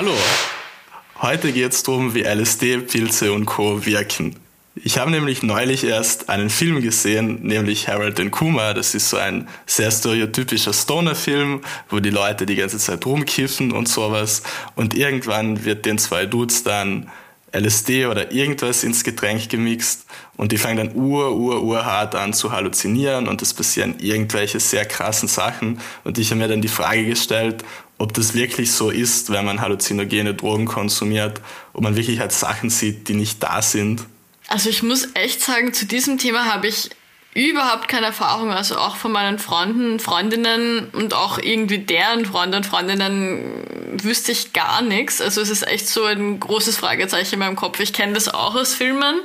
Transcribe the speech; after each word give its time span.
Hallo, 0.00 0.16
heute 1.20 1.52
geht 1.52 1.72
es 1.72 1.82
darum, 1.82 2.14
wie 2.14 2.22
LSD, 2.22 2.78
Pilze 2.78 3.34
und 3.34 3.44
Co. 3.44 3.84
wirken. 3.84 4.34
Ich 4.74 4.96
habe 4.96 5.10
nämlich 5.10 5.42
neulich 5.42 5.84
erst 5.84 6.30
einen 6.30 6.48
Film 6.48 6.80
gesehen, 6.80 7.42
nämlich 7.42 7.86
Harold 7.86 8.18
and 8.18 8.30
Kuma. 8.30 8.72
Das 8.72 8.94
ist 8.94 9.10
so 9.10 9.18
ein 9.18 9.46
sehr 9.66 9.90
stereotypischer 9.90 10.72
Stoner-Film, 10.72 11.60
wo 11.90 12.00
die 12.00 12.08
Leute 12.08 12.46
die 12.46 12.56
ganze 12.56 12.78
Zeit 12.78 13.04
rumkiffen 13.04 13.72
und 13.72 13.90
sowas. 13.90 14.42
Und 14.74 14.94
irgendwann 14.94 15.66
wird 15.66 15.84
den 15.84 15.98
zwei 15.98 16.24
Dudes 16.24 16.62
dann 16.62 17.10
LSD 17.52 18.06
oder 18.06 18.32
irgendwas 18.32 18.84
ins 18.84 19.04
Getränk 19.04 19.50
gemixt 19.50 20.06
und 20.36 20.52
die 20.52 20.56
fangen 20.56 20.76
dann 20.76 20.94
ur, 20.94 21.34
ur, 21.34 21.62
ur 21.62 21.84
hart 21.84 22.14
an 22.14 22.32
zu 22.32 22.52
halluzinieren 22.52 23.28
und 23.28 23.42
es 23.42 23.52
passieren 23.52 23.96
irgendwelche 23.98 24.60
sehr 24.60 24.86
krassen 24.86 25.28
Sachen. 25.28 25.80
Und 26.04 26.16
ich 26.16 26.30
habe 26.30 26.40
mir 26.40 26.48
dann 26.48 26.62
die 26.62 26.68
Frage 26.68 27.04
gestellt, 27.04 27.64
ob 28.00 28.14
das 28.14 28.32
wirklich 28.32 28.72
so 28.72 28.88
ist, 28.88 29.30
wenn 29.30 29.44
man 29.44 29.60
halluzinogene 29.60 30.32
Drogen 30.32 30.64
konsumiert, 30.64 31.42
ob 31.74 31.82
man 31.82 31.96
wirklich 31.96 32.18
halt 32.18 32.32
Sachen 32.32 32.70
sieht, 32.70 33.08
die 33.08 33.14
nicht 33.14 33.42
da 33.42 33.60
sind. 33.60 34.06
Also 34.48 34.70
ich 34.70 34.82
muss 34.82 35.08
echt 35.12 35.42
sagen, 35.42 35.74
zu 35.74 35.84
diesem 35.84 36.16
Thema 36.16 36.46
habe 36.46 36.66
ich 36.66 36.88
überhaupt 37.34 37.88
keine 37.88 38.06
Erfahrung. 38.06 38.52
Also 38.52 38.78
auch 38.78 38.96
von 38.96 39.12
meinen 39.12 39.38
Freunden, 39.38 40.00
Freundinnen 40.00 40.88
und 40.92 41.12
auch 41.12 41.38
irgendwie 41.38 41.78
deren 41.78 42.24
Freunde 42.24 42.56
und 42.56 42.64
Freundinnen 42.64 44.00
wüsste 44.02 44.32
ich 44.32 44.54
gar 44.54 44.80
nichts. 44.80 45.20
Also 45.20 45.42
es 45.42 45.50
ist 45.50 45.66
echt 45.66 45.86
so 45.86 46.04
ein 46.04 46.40
großes 46.40 46.78
Fragezeichen 46.78 47.34
in 47.34 47.40
meinem 47.40 47.56
Kopf. 47.56 47.80
Ich 47.80 47.92
kenne 47.92 48.14
das 48.14 48.32
auch 48.32 48.54
aus 48.54 48.72
Filmen. 48.72 49.20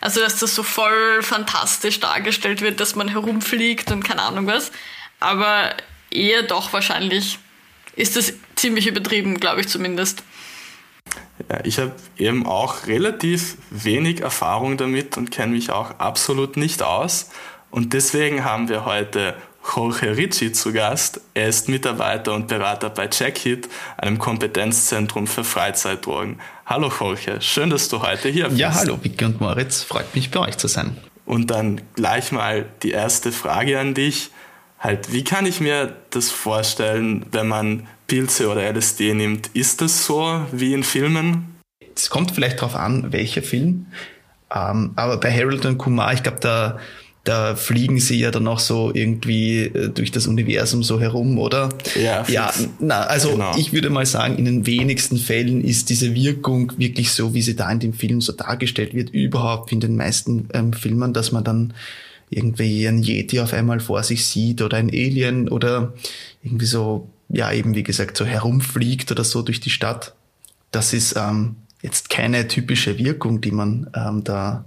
Also 0.00 0.20
dass 0.20 0.38
das 0.38 0.54
so 0.54 0.62
voll 0.62 1.22
fantastisch 1.22 1.98
dargestellt 1.98 2.62
wird, 2.62 2.78
dass 2.78 2.94
man 2.94 3.08
herumfliegt 3.08 3.90
und 3.90 4.04
keine 4.04 4.22
Ahnung 4.22 4.46
was. 4.46 4.70
Aber 5.18 5.74
eher 6.12 6.44
doch 6.44 6.72
wahrscheinlich 6.72 7.40
ist 7.96 8.16
das 8.16 8.32
ziemlich 8.56 8.86
übertrieben, 8.86 9.38
glaube 9.38 9.60
ich 9.60 9.68
zumindest. 9.68 10.22
Ja, 11.48 11.60
ich 11.64 11.78
habe 11.78 11.92
eben 12.18 12.46
auch 12.46 12.86
relativ 12.86 13.56
wenig 13.70 14.20
Erfahrung 14.20 14.76
damit 14.76 15.16
und 15.16 15.30
kenne 15.30 15.52
mich 15.52 15.70
auch 15.70 15.98
absolut 15.98 16.56
nicht 16.56 16.82
aus. 16.82 17.30
Und 17.70 17.92
deswegen 17.92 18.44
haben 18.44 18.68
wir 18.68 18.84
heute 18.84 19.34
Jorge 19.74 20.16
Ricci 20.16 20.52
zu 20.52 20.72
Gast. 20.72 21.20
Er 21.34 21.48
ist 21.48 21.68
Mitarbeiter 21.68 22.34
und 22.34 22.48
Berater 22.48 22.90
bei 22.90 23.08
Checkit, 23.08 23.68
einem 23.96 24.18
Kompetenzzentrum 24.18 25.26
für 25.26 25.44
Freizeitdrogen. 25.44 26.40
Hallo 26.66 26.90
Jorge, 26.98 27.40
schön, 27.40 27.70
dass 27.70 27.88
du 27.88 28.02
heute 28.02 28.28
hier 28.28 28.48
bist. 28.48 28.58
Ja, 28.58 28.74
hallo 28.74 28.98
Vicky 29.02 29.24
und 29.24 29.40
Moritz, 29.40 29.82
freut 29.82 30.14
mich 30.14 30.30
bei 30.30 30.40
euch 30.40 30.56
zu 30.56 30.68
sein. 30.68 30.96
Und 31.26 31.50
dann 31.50 31.80
gleich 31.94 32.32
mal 32.32 32.66
die 32.82 32.90
erste 32.90 33.30
Frage 33.32 33.78
an 33.78 33.94
dich 33.94 34.30
halt, 34.80 35.12
wie 35.12 35.22
kann 35.22 35.46
ich 35.46 35.60
mir 35.60 35.94
das 36.10 36.30
vorstellen, 36.30 37.26
wenn 37.30 37.46
man 37.46 37.86
Pilze 38.08 38.48
oder 38.48 38.62
LSD 38.72 39.14
nimmt? 39.14 39.48
Ist 39.54 39.80
das 39.80 40.04
so 40.06 40.40
wie 40.50 40.74
in 40.74 40.82
Filmen? 40.82 41.54
Es 41.94 42.10
kommt 42.10 42.32
vielleicht 42.32 42.58
darauf 42.58 42.74
an, 42.74 43.12
welcher 43.12 43.42
Film. 43.42 43.86
Ähm, 44.52 44.92
aber 44.96 45.18
bei 45.18 45.30
Harold 45.32 45.64
und 45.66 45.78
Kumar, 45.78 46.12
ich 46.14 46.22
glaube, 46.22 46.38
da, 46.40 46.78
da 47.24 47.54
fliegen 47.54 48.00
sie 48.00 48.18
ja 48.18 48.30
dann 48.30 48.48
auch 48.48 48.58
so 48.58 48.90
irgendwie 48.92 49.64
äh, 49.64 49.90
durch 49.90 50.10
das 50.10 50.26
Universum 50.26 50.82
so 50.82 50.98
herum, 50.98 51.38
oder? 51.38 51.68
Ja, 51.94 52.24
fix. 52.24 52.34
ja 52.34 52.52
na, 52.80 53.02
also 53.02 53.32
Genau. 53.32 53.54
ich 53.56 53.72
würde 53.72 53.90
mal 53.90 54.06
sagen, 54.06 54.38
in 54.38 54.46
den 54.46 54.66
wenigsten 54.66 55.18
Fällen 55.18 55.62
ist 55.62 55.90
diese 55.90 56.14
Wirkung 56.14 56.72
wirklich 56.78 57.12
so, 57.12 57.34
wie 57.34 57.42
sie 57.42 57.54
da 57.54 57.70
in 57.70 57.78
dem 57.80 57.92
Film 57.92 58.20
so 58.22 58.32
dargestellt 58.32 58.94
wird, 58.94 59.10
überhaupt 59.10 59.70
in 59.70 59.80
den 59.80 59.94
meisten 59.96 60.48
ähm, 60.54 60.72
Filmen, 60.72 61.12
dass 61.12 61.30
man 61.30 61.44
dann 61.44 61.74
irgendwie 62.30 62.86
einen 62.86 63.02
Yeti 63.02 63.40
auf 63.40 63.52
einmal 63.52 63.80
vor 63.80 64.02
sich 64.02 64.24
sieht 64.24 64.62
oder 64.62 64.76
ein 64.76 64.88
Alien 64.88 65.48
oder 65.48 65.92
irgendwie 66.42 66.66
so, 66.66 67.10
ja, 67.28 67.52
eben 67.52 67.74
wie 67.74 67.82
gesagt, 67.82 68.16
so 68.16 68.24
herumfliegt 68.24 69.10
oder 69.10 69.24
so 69.24 69.42
durch 69.42 69.60
die 69.60 69.70
Stadt. 69.70 70.14
Das 70.70 70.92
ist 70.92 71.16
ähm, 71.16 71.56
jetzt 71.82 72.08
keine 72.08 72.46
typische 72.46 72.98
Wirkung, 72.98 73.40
die 73.40 73.50
man 73.50 73.90
ähm, 73.94 74.22
da 74.22 74.64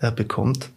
äh, 0.00 0.12
bekommt, 0.12 0.70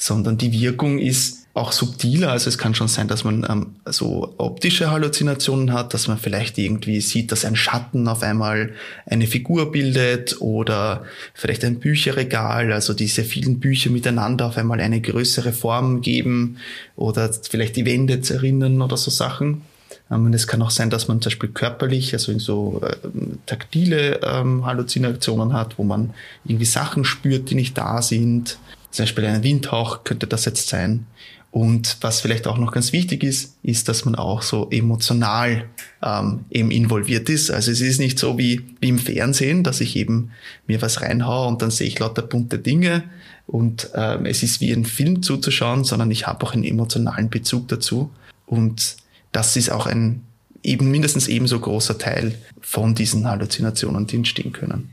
sondern 0.00 0.38
die 0.38 0.50
Wirkung 0.50 0.98
ist 0.98 1.46
auch 1.52 1.72
subtiler. 1.72 2.30
Also 2.30 2.48
es 2.48 2.56
kann 2.56 2.74
schon 2.74 2.88
sein, 2.88 3.06
dass 3.06 3.22
man 3.22 3.46
ähm, 3.48 3.66
so 3.84 4.34
optische 4.38 4.90
Halluzinationen 4.90 5.74
hat, 5.74 5.92
dass 5.92 6.08
man 6.08 6.16
vielleicht 6.16 6.56
irgendwie 6.56 7.02
sieht, 7.02 7.32
dass 7.32 7.44
ein 7.44 7.54
Schatten 7.54 8.08
auf 8.08 8.22
einmal 8.22 8.72
eine 9.04 9.26
Figur 9.26 9.70
bildet 9.70 10.40
oder 10.40 11.04
vielleicht 11.34 11.64
ein 11.64 11.80
Bücherregal, 11.80 12.72
also 12.72 12.94
diese 12.94 13.24
vielen 13.24 13.60
Bücher 13.60 13.90
miteinander 13.90 14.46
auf 14.46 14.56
einmal 14.56 14.80
eine 14.80 15.02
größere 15.02 15.52
Form 15.52 16.00
geben 16.00 16.56
oder 16.96 17.30
vielleicht 17.32 17.76
die 17.76 17.84
Wände 17.84 18.22
zerrinnen 18.22 18.80
oder 18.80 18.96
so 18.96 19.10
Sachen. 19.10 19.62
Ähm, 20.10 20.24
Und 20.26 20.34
es 20.34 20.46
kann 20.46 20.62
auch 20.62 20.70
sein, 20.70 20.88
dass 20.88 21.08
man 21.08 21.20
zum 21.20 21.30
Beispiel 21.30 21.50
körperlich, 21.50 22.14
also 22.14 22.32
in 22.32 22.38
so 22.38 22.80
äh, 22.82 22.96
taktile 23.44 24.20
ähm, 24.22 24.64
Halluzinationen 24.64 25.52
hat, 25.52 25.78
wo 25.78 25.84
man 25.84 26.14
irgendwie 26.46 26.64
Sachen 26.64 27.04
spürt, 27.04 27.50
die 27.50 27.54
nicht 27.54 27.76
da 27.76 28.00
sind. 28.00 28.56
Zum 28.90 29.04
Beispiel 29.04 29.26
ein 29.26 29.42
Windhauch 29.42 30.04
könnte 30.04 30.26
das 30.26 30.44
jetzt 30.44 30.68
sein. 30.68 31.06
Und 31.52 31.96
was 32.00 32.20
vielleicht 32.20 32.46
auch 32.46 32.58
noch 32.58 32.70
ganz 32.70 32.92
wichtig 32.92 33.24
ist, 33.24 33.56
ist, 33.64 33.88
dass 33.88 34.04
man 34.04 34.14
auch 34.14 34.42
so 34.42 34.68
emotional 34.70 35.64
ähm, 36.00 36.44
eben 36.50 36.70
involviert 36.70 37.28
ist. 37.28 37.50
Also 37.50 37.72
es 37.72 37.80
ist 37.80 37.98
nicht 37.98 38.20
so 38.20 38.38
wie, 38.38 38.60
wie 38.80 38.88
im 38.88 39.00
Fernsehen, 39.00 39.64
dass 39.64 39.80
ich 39.80 39.96
eben 39.96 40.30
mir 40.68 40.80
was 40.80 41.02
reinhaue 41.02 41.48
und 41.48 41.60
dann 41.60 41.72
sehe 41.72 41.88
ich 41.88 41.98
lauter 41.98 42.22
bunte 42.22 42.60
Dinge 42.60 43.02
und 43.50 43.90
ähm, 43.94 44.26
es 44.26 44.44
ist 44.44 44.60
wie 44.60 44.70
ein 44.72 44.84
Film 44.84 45.24
zuzuschauen, 45.24 45.82
sondern 45.82 46.12
ich 46.12 46.28
habe 46.28 46.46
auch 46.46 46.54
einen 46.54 46.62
emotionalen 46.62 47.30
Bezug 47.30 47.66
dazu. 47.66 48.10
Und 48.46 48.96
das 49.32 49.56
ist 49.56 49.70
auch 49.70 49.86
ein 49.86 50.22
eben 50.62 50.88
mindestens 50.88 51.26
ebenso 51.26 51.58
großer 51.58 51.98
Teil 51.98 52.36
von 52.60 52.94
diesen 52.94 53.26
Halluzinationen, 53.26 54.06
die 54.06 54.16
entstehen 54.16 54.52
können. 54.52 54.92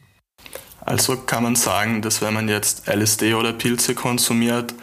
Also 0.87 1.17
kann 1.17 1.43
man 1.43 1.57
sagen, 1.57 2.01
dass 2.01 2.21
wenn 2.21 2.33
man 2.33 2.47
jetzt 2.47 2.87
LSD 2.87 3.33
oder 3.33 3.51
Pilze 3.51 3.93
konsumiert, 3.93 4.73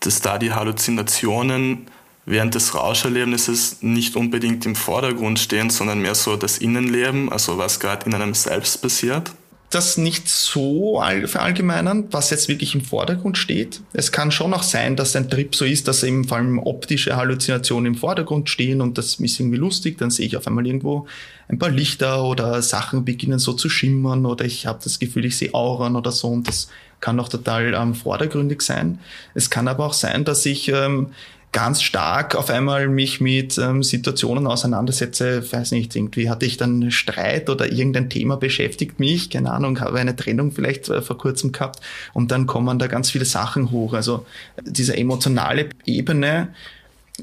dass 0.00 0.20
da 0.20 0.36
die 0.36 0.52
Halluzinationen 0.52 1.86
während 2.26 2.56
des 2.56 2.74
Rauscherlebnisses 2.74 3.76
nicht 3.80 4.16
unbedingt 4.16 4.66
im 4.66 4.74
Vordergrund 4.74 5.38
stehen, 5.38 5.70
sondern 5.70 6.00
mehr 6.00 6.16
so 6.16 6.34
das 6.34 6.58
Innenleben, 6.58 7.30
also 7.30 7.58
was 7.58 7.78
gerade 7.78 8.06
in 8.06 8.14
einem 8.14 8.34
selbst 8.34 8.82
passiert. 8.82 9.30
Das 9.74 9.96
nicht 9.98 10.28
so 10.28 11.00
all- 11.00 11.26
verallgemeinern, 11.26 12.08
was 12.10 12.30
jetzt 12.30 12.48
wirklich 12.48 12.74
im 12.74 12.82
Vordergrund 12.82 13.38
steht. 13.38 13.80
Es 13.92 14.12
kann 14.12 14.30
schon 14.30 14.54
auch 14.54 14.62
sein, 14.62 14.96
dass 14.96 15.16
ein 15.16 15.28
Trip 15.30 15.54
so 15.54 15.64
ist, 15.64 15.88
dass 15.88 16.02
eben 16.02 16.24
vor 16.24 16.38
allem 16.38 16.58
optische 16.58 17.16
Halluzinationen 17.16 17.94
im 17.94 17.98
Vordergrund 17.98 18.48
stehen 18.50 18.80
und 18.80 18.98
das 18.98 19.14
ist 19.14 19.40
irgendwie 19.40 19.58
lustig. 19.58 19.98
Dann 19.98 20.10
sehe 20.10 20.26
ich 20.26 20.36
auf 20.36 20.46
einmal 20.46 20.66
irgendwo 20.66 21.06
ein 21.48 21.58
paar 21.58 21.70
Lichter 21.70 22.24
oder 22.24 22.62
Sachen 22.62 23.04
beginnen 23.04 23.38
so 23.38 23.52
zu 23.52 23.68
schimmern 23.68 24.26
oder 24.26 24.44
ich 24.44 24.66
habe 24.66 24.80
das 24.82 24.98
Gefühl, 24.98 25.24
ich 25.24 25.36
sehe 25.36 25.54
Auren 25.54 25.96
oder 25.96 26.12
so 26.12 26.28
und 26.28 26.48
das 26.48 26.68
kann 27.00 27.18
auch 27.20 27.28
total 27.28 27.74
ähm, 27.74 27.94
vordergründig 27.94 28.62
sein. 28.62 28.98
Es 29.34 29.50
kann 29.50 29.68
aber 29.68 29.86
auch 29.86 29.92
sein, 29.92 30.24
dass 30.24 30.46
ich 30.46 30.68
ähm, 30.68 31.08
ganz 31.52 31.82
stark 31.82 32.34
auf 32.34 32.48
einmal 32.48 32.88
mich 32.88 33.20
mit 33.20 33.58
ähm, 33.58 33.82
Situationen 33.82 34.46
auseinandersetze, 34.46 35.52
weiß 35.52 35.72
nicht, 35.72 35.94
irgendwie 35.94 36.30
hatte 36.30 36.46
ich 36.46 36.56
dann 36.56 36.90
Streit 36.90 37.50
oder 37.50 37.70
irgendein 37.70 38.08
Thema 38.08 38.36
beschäftigt 38.36 38.98
mich, 38.98 39.28
keine 39.28 39.52
Ahnung, 39.52 39.78
habe 39.80 39.98
eine 39.98 40.16
Trennung 40.16 40.52
vielleicht 40.52 40.88
äh, 40.88 41.02
vor 41.02 41.18
kurzem 41.18 41.52
gehabt 41.52 41.80
und 42.14 42.30
dann 42.30 42.46
kommen 42.46 42.78
da 42.78 42.86
ganz 42.86 43.10
viele 43.10 43.26
Sachen 43.26 43.70
hoch. 43.70 43.92
Also 43.92 44.26
äh, 44.56 44.62
diese 44.64 44.96
emotionale 44.96 45.68
Ebene, 45.84 46.48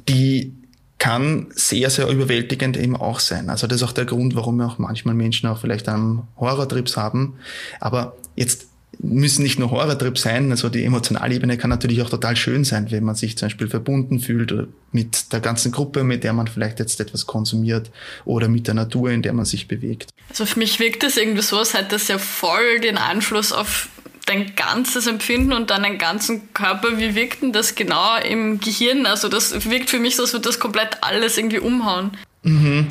die 0.07 0.53
kann 0.99 1.47
sehr, 1.55 1.89
sehr 1.89 2.07
überwältigend 2.07 2.77
eben 2.77 2.95
auch 2.95 3.19
sein. 3.19 3.49
Also 3.49 3.65
das 3.65 3.77
ist 3.77 3.87
auch 3.87 3.93
der 3.93 4.05
Grund, 4.05 4.35
warum 4.35 4.61
auch 4.61 4.77
manchmal 4.77 5.15
Menschen 5.15 5.49
auch 5.49 5.57
vielleicht 5.57 5.89
einen 5.89 6.23
Horrortrips 6.37 6.97
haben. 6.97 7.35
Aber 7.79 8.15
jetzt 8.35 8.68
müssen 9.01 9.43
nicht 9.43 9.57
nur 9.59 9.71
Horrortrips 9.71 10.21
sein, 10.21 10.51
also 10.51 10.67
die 10.67 10.83
emotionale 10.83 11.33
Ebene 11.33 11.57
kann 11.57 11.69
natürlich 11.69 12.01
auch 12.01 12.09
total 12.09 12.35
schön 12.35 12.65
sein, 12.65 12.91
wenn 12.91 13.05
man 13.05 13.15
sich 13.15 13.37
zum 13.37 13.47
Beispiel 13.47 13.69
verbunden 13.69 14.19
fühlt 14.19 14.51
oder 14.51 14.67
mit 14.91 15.31
der 15.31 15.39
ganzen 15.39 15.71
Gruppe, 15.71 16.03
mit 16.03 16.23
der 16.23 16.33
man 16.33 16.47
vielleicht 16.47 16.79
jetzt 16.79 16.99
etwas 16.99 17.25
konsumiert 17.25 17.91
oder 18.25 18.49
mit 18.49 18.67
der 18.67 18.73
Natur, 18.73 19.11
in 19.11 19.21
der 19.21 19.33
man 19.33 19.45
sich 19.45 19.67
bewegt. 19.69 20.09
Also 20.29 20.45
für 20.45 20.59
mich 20.59 20.79
wirkt 20.79 21.03
das 21.03 21.15
irgendwie 21.15 21.41
so, 21.41 21.57
als 21.57 21.73
hätte 21.73 21.91
das 21.91 22.09
ja 22.09 22.17
voll 22.17 22.81
den 22.81 22.97
Einfluss 22.97 23.53
auf 23.53 23.87
dein 24.25 24.53
ganzes 24.55 25.07
Empfinden 25.07 25.53
und 25.53 25.71
deinen 25.71 25.97
ganzen 25.97 26.53
Körper, 26.53 26.99
wie 26.99 27.15
wirkt 27.15 27.41
denn 27.41 27.53
das 27.53 27.75
genau 27.75 28.17
im 28.17 28.59
Gehirn? 28.59 29.05
Also 29.05 29.29
das 29.29 29.69
wirkt 29.69 29.89
für 29.89 29.99
mich 29.99 30.17
so, 30.17 30.23
als 30.23 30.33
würde 30.33 30.47
das 30.47 30.59
komplett 30.59 30.97
alles 31.01 31.37
irgendwie 31.37 31.59
umhauen. 31.59 32.11
Mhm. 32.43 32.87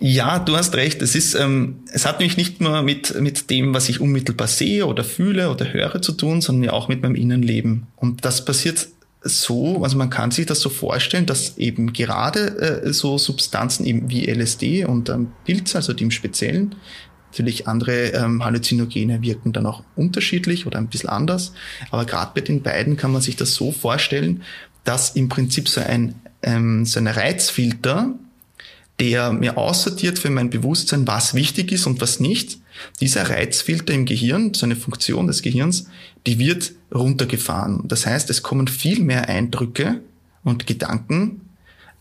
Ja, 0.00 0.38
du 0.38 0.56
hast 0.56 0.74
recht. 0.74 1.02
Es 1.02 1.14
ist, 1.14 1.34
ähm, 1.34 1.80
es 1.92 2.04
hat 2.04 2.18
nämlich 2.18 2.36
nicht 2.36 2.60
nur 2.60 2.82
mit, 2.82 3.18
mit 3.20 3.48
dem, 3.50 3.74
was 3.74 3.88
ich 3.88 4.00
unmittelbar 4.00 4.48
sehe 4.48 4.86
oder 4.86 5.04
fühle 5.04 5.50
oder 5.50 5.72
höre 5.72 6.02
zu 6.02 6.12
tun, 6.12 6.40
sondern 6.40 6.64
ja 6.64 6.72
auch 6.72 6.88
mit 6.88 7.02
meinem 7.02 7.14
Innenleben. 7.14 7.86
Und 7.96 8.24
das 8.24 8.44
passiert 8.44 8.88
so, 9.22 9.82
also 9.82 9.96
man 9.96 10.10
kann 10.10 10.30
sich 10.30 10.46
das 10.46 10.60
so 10.60 10.68
vorstellen, 10.68 11.26
dass 11.26 11.56
eben 11.56 11.92
gerade 11.92 12.82
äh, 12.84 12.92
so 12.92 13.16
Substanzen 13.16 13.86
eben 13.86 14.10
wie 14.10 14.26
LSD 14.26 14.84
und 14.84 15.08
ähm, 15.08 15.32
Pilze, 15.44 15.78
also 15.78 15.94
die 15.94 16.04
im 16.04 16.10
Speziellen, 16.10 16.74
natürlich 17.30 17.66
andere 17.66 18.12
ähm, 18.12 18.44
Halluzinogene 18.44 19.22
wirken 19.22 19.52
dann 19.52 19.66
auch 19.66 19.82
unterschiedlich 19.96 20.66
oder 20.66 20.78
ein 20.78 20.88
bisschen 20.88 21.08
anders. 21.08 21.52
Aber 21.90 22.04
gerade 22.04 22.32
bei 22.34 22.42
den 22.42 22.62
beiden 22.62 22.96
kann 22.96 23.12
man 23.12 23.22
sich 23.22 23.36
das 23.36 23.54
so 23.54 23.72
vorstellen, 23.72 24.42
dass 24.84 25.16
im 25.16 25.28
Prinzip 25.28 25.68
so 25.68 25.80
ein 25.80 26.14
ähm, 26.44 26.84
so 26.84 27.00
ein 27.00 27.06
Reizfilter, 27.06 28.14
der 29.00 29.32
mir 29.32 29.58
aussortiert 29.58 30.18
für 30.18 30.30
mein 30.30 30.50
Bewusstsein, 30.50 31.06
was 31.06 31.34
wichtig 31.34 31.72
ist 31.72 31.86
und 31.86 32.00
was 32.00 32.20
nicht. 32.20 32.58
Dieser 33.00 33.28
Reizfilter 33.28 33.92
im 33.92 34.04
Gehirn, 34.04 34.54
so 34.54 34.66
eine 34.66 34.76
Funktion 34.76 35.26
des 35.26 35.42
Gehirns, 35.42 35.86
die 36.26 36.38
wird 36.38 36.72
runtergefahren. 36.94 37.82
Das 37.86 38.06
heißt, 38.06 38.30
es 38.30 38.42
kommen 38.42 38.68
viel 38.68 39.00
mehr 39.00 39.28
Eindrücke 39.28 40.00
und 40.44 40.66
Gedanken, 40.66 41.40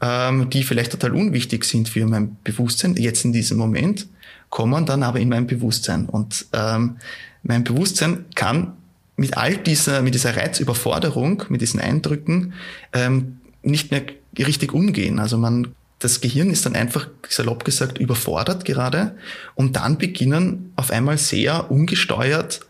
ähm, 0.01 0.49
die 0.49 0.63
vielleicht 0.63 0.91
total 0.91 1.15
unwichtig 1.15 1.65
sind 1.65 1.89
für 1.89 2.05
mein 2.05 2.37
Bewusstsein, 2.43 2.95
jetzt 2.95 3.25
in 3.25 3.33
diesem 3.33 3.57
Moment, 3.57 4.07
kommen 4.49 4.85
dann 4.85 5.01
aber 5.01 5.19
in 5.19 5.29
mein 5.29 5.47
Bewusstsein. 5.47 6.05
Und 6.07 6.45
ähm, 6.53 6.97
mein 7.41 7.63
Bewusstsein 7.63 8.25
kann 8.35 8.73
mit 9.15 9.37
all 9.37 9.57
dieser, 9.57 10.01
mit 10.01 10.13
dieser 10.13 10.35
Reizüberforderung, 10.35 11.43
mit 11.49 11.61
diesen 11.61 11.79
Eindrücken 11.79 12.53
ähm, 12.93 13.39
nicht 13.63 13.91
mehr 13.91 14.03
richtig 14.37 14.73
umgehen. 14.73 15.19
Also 15.19 15.37
man 15.37 15.73
das 16.03 16.19
Gehirn 16.21 16.49
ist 16.49 16.65
dann 16.65 16.75
einfach, 16.75 17.07
salopp 17.29 17.63
gesagt, 17.63 17.97
überfordert 17.97 18.65
gerade 18.65 19.15
und 19.55 19.75
dann 19.75 19.97
beginnen 19.97 20.73
auf 20.75 20.91
einmal 20.91 21.17
sehr 21.17 21.71
ungesteuert 21.71 22.61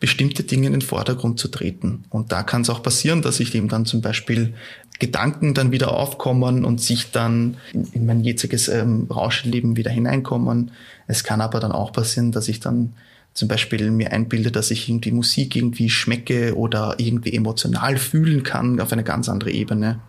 bestimmte 0.00 0.44
Dinge 0.44 0.68
in 0.68 0.74
den 0.74 0.82
Vordergrund 0.82 1.40
zu 1.40 1.48
treten. 1.48 2.04
Und 2.08 2.32
da 2.32 2.42
kann 2.42 2.62
es 2.62 2.70
auch 2.70 2.82
passieren, 2.82 3.20
dass 3.20 3.40
ich 3.40 3.54
eben 3.54 3.68
dann 3.68 3.84
zum 3.84 4.00
Beispiel 4.00 4.54
Gedanken 5.00 5.54
dann 5.54 5.72
wieder 5.72 5.92
aufkommen 5.92 6.64
und 6.64 6.80
sich 6.80 7.10
dann 7.10 7.56
in, 7.72 8.06
mein 8.06 8.22
jetziges 8.24 8.68
ähm, 8.68 9.06
Rauschleben 9.10 9.76
wieder 9.76 9.90
hineinkommen. 9.90 10.70
Es 11.06 11.24
kann 11.24 11.40
aber 11.40 11.60
dann 11.60 11.72
auch 11.72 11.92
passieren, 11.92 12.32
dass 12.32 12.48
ich 12.48 12.60
dann 12.60 12.94
zum 13.34 13.48
Beispiel 13.48 13.90
mir 13.90 14.12
einbilde, 14.12 14.50
dass 14.50 14.70
ich 14.70 14.88
irgendwie 14.88 15.12
Musik 15.12 15.54
irgendwie 15.54 15.90
schmecke 15.90 16.56
oder 16.56 16.94
irgendwie 16.98 17.34
emotional 17.34 17.96
fühlen 17.96 18.42
kann 18.42 18.80
auf 18.80 18.92
eine 18.92 19.04
ganz 19.04 19.28
andere 19.28 19.50
Ebene. 19.50 20.00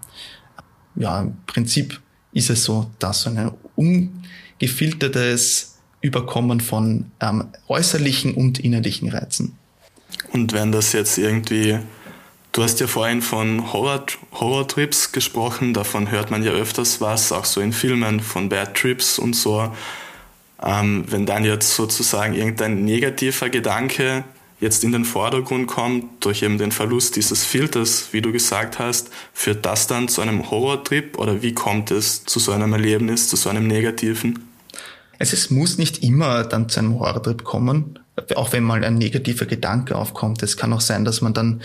Ja, 0.95 1.21
im 1.21 1.37
Prinzip 1.45 1.99
ist 2.39 2.49
es 2.49 2.63
so, 2.63 2.89
dass 2.97 3.21
so 3.21 3.29
ein 3.29 3.51
ungefiltertes 3.75 5.75
Überkommen 6.01 6.61
von 6.61 7.11
ähm, 7.19 7.49
äußerlichen 7.67 8.33
und 8.33 8.59
innerlichen 8.59 9.09
Reizen. 9.09 9.57
Und 10.31 10.53
wenn 10.53 10.71
das 10.71 10.93
jetzt 10.93 11.17
irgendwie, 11.17 11.79
du 12.53 12.63
hast 12.63 12.79
ja 12.79 12.87
vorhin 12.87 13.21
von 13.21 13.73
Horror, 13.73 14.05
Horror-Trips 14.31 15.11
gesprochen, 15.11 15.73
davon 15.73 16.09
hört 16.09 16.31
man 16.31 16.43
ja 16.43 16.51
öfters 16.51 17.01
was, 17.01 17.31
auch 17.31 17.45
so 17.45 17.61
in 17.61 17.73
Filmen 17.73 18.21
von 18.21 18.49
Bad 18.49 18.75
Trips 18.75 19.19
und 19.19 19.35
so. 19.35 19.75
Ähm, 20.63 21.05
wenn 21.07 21.25
dann 21.25 21.43
jetzt 21.43 21.75
sozusagen 21.75 22.33
irgendein 22.33 22.85
negativer 22.85 23.49
Gedanke 23.49 24.23
jetzt 24.59 24.83
in 24.83 24.91
den 24.91 25.05
Vordergrund 25.05 25.67
kommt, 25.67 26.25
durch 26.25 26.43
eben 26.43 26.57
den 26.57 26.71
Verlust 26.71 27.15
dieses 27.15 27.45
Filters, 27.45 28.09
wie 28.11 28.21
du 28.21 28.31
gesagt 28.31 28.79
hast, 28.79 29.09
führt 29.33 29.65
das 29.65 29.87
dann 29.87 30.07
zu 30.07 30.21
einem 30.21 30.49
Horrortrip 30.51 31.17
oder 31.17 31.41
wie 31.41 31.53
kommt 31.53 31.91
es 31.91 32.25
zu 32.25 32.39
so 32.39 32.51
einem 32.51 32.73
Erlebnis, 32.73 33.29
zu 33.29 33.35
so 33.35 33.49
einem 33.49 33.67
negativen? 33.67 34.39
Also 35.17 35.33
es 35.33 35.49
muss 35.49 35.77
nicht 35.77 36.03
immer 36.03 36.43
dann 36.43 36.69
zu 36.69 36.79
einem 36.79 36.99
Horrortrip 36.99 37.43
kommen, 37.43 37.99
auch 38.35 38.51
wenn 38.53 38.63
mal 38.63 38.83
ein 38.83 38.97
negativer 38.97 39.45
Gedanke 39.45 39.95
aufkommt. 39.95 40.43
Es 40.43 40.57
kann 40.57 40.73
auch 40.73 40.81
sein, 40.81 41.05
dass 41.05 41.21
man 41.21 41.33
dann 41.33 41.61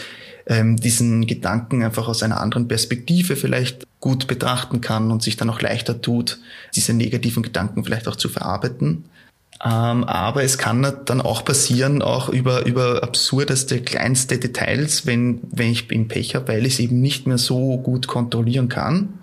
ähm, 0.46 0.76
diesen 0.76 1.26
Gedanken 1.26 1.82
einfach 1.82 2.08
aus 2.08 2.22
einer 2.22 2.40
anderen 2.40 2.68
Perspektive 2.68 3.36
vielleicht 3.36 3.86
gut 4.00 4.26
betrachten 4.26 4.80
kann 4.80 5.10
und 5.10 5.22
sich 5.22 5.36
dann 5.36 5.50
auch 5.50 5.60
leichter 5.60 6.00
tut, 6.02 6.38
diese 6.74 6.92
negativen 6.92 7.42
Gedanken 7.42 7.84
vielleicht 7.84 8.06
auch 8.08 8.16
zu 8.16 8.28
verarbeiten. 8.28 9.04
Ähm, 9.64 10.04
aber 10.04 10.42
es 10.42 10.58
kann 10.58 10.86
dann 11.06 11.22
auch 11.22 11.44
passieren, 11.44 12.02
auch 12.02 12.28
über, 12.28 12.66
über 12.66 13.02
absurdeste, 13.02 13.80
kleinste 13.80 14.38
Details, 14.38 15.06
wenn, 15.06 15.40
wenn 15.50 15.70
ich 15.70 15.90
im 15.90 16.08
Pech 16.08 16.34
habe, 16.34 16.48
weil 16.48 16.66
ich 16.66 16.74
es 16.74 16.80
eben 16.80 17.00
nicht 17.00 17.26
mehr 17.26 17.38
so 17.38 17.78
gut 17.78 18.06
kontrollieren 18.06 18.68
kann 18.68 19.14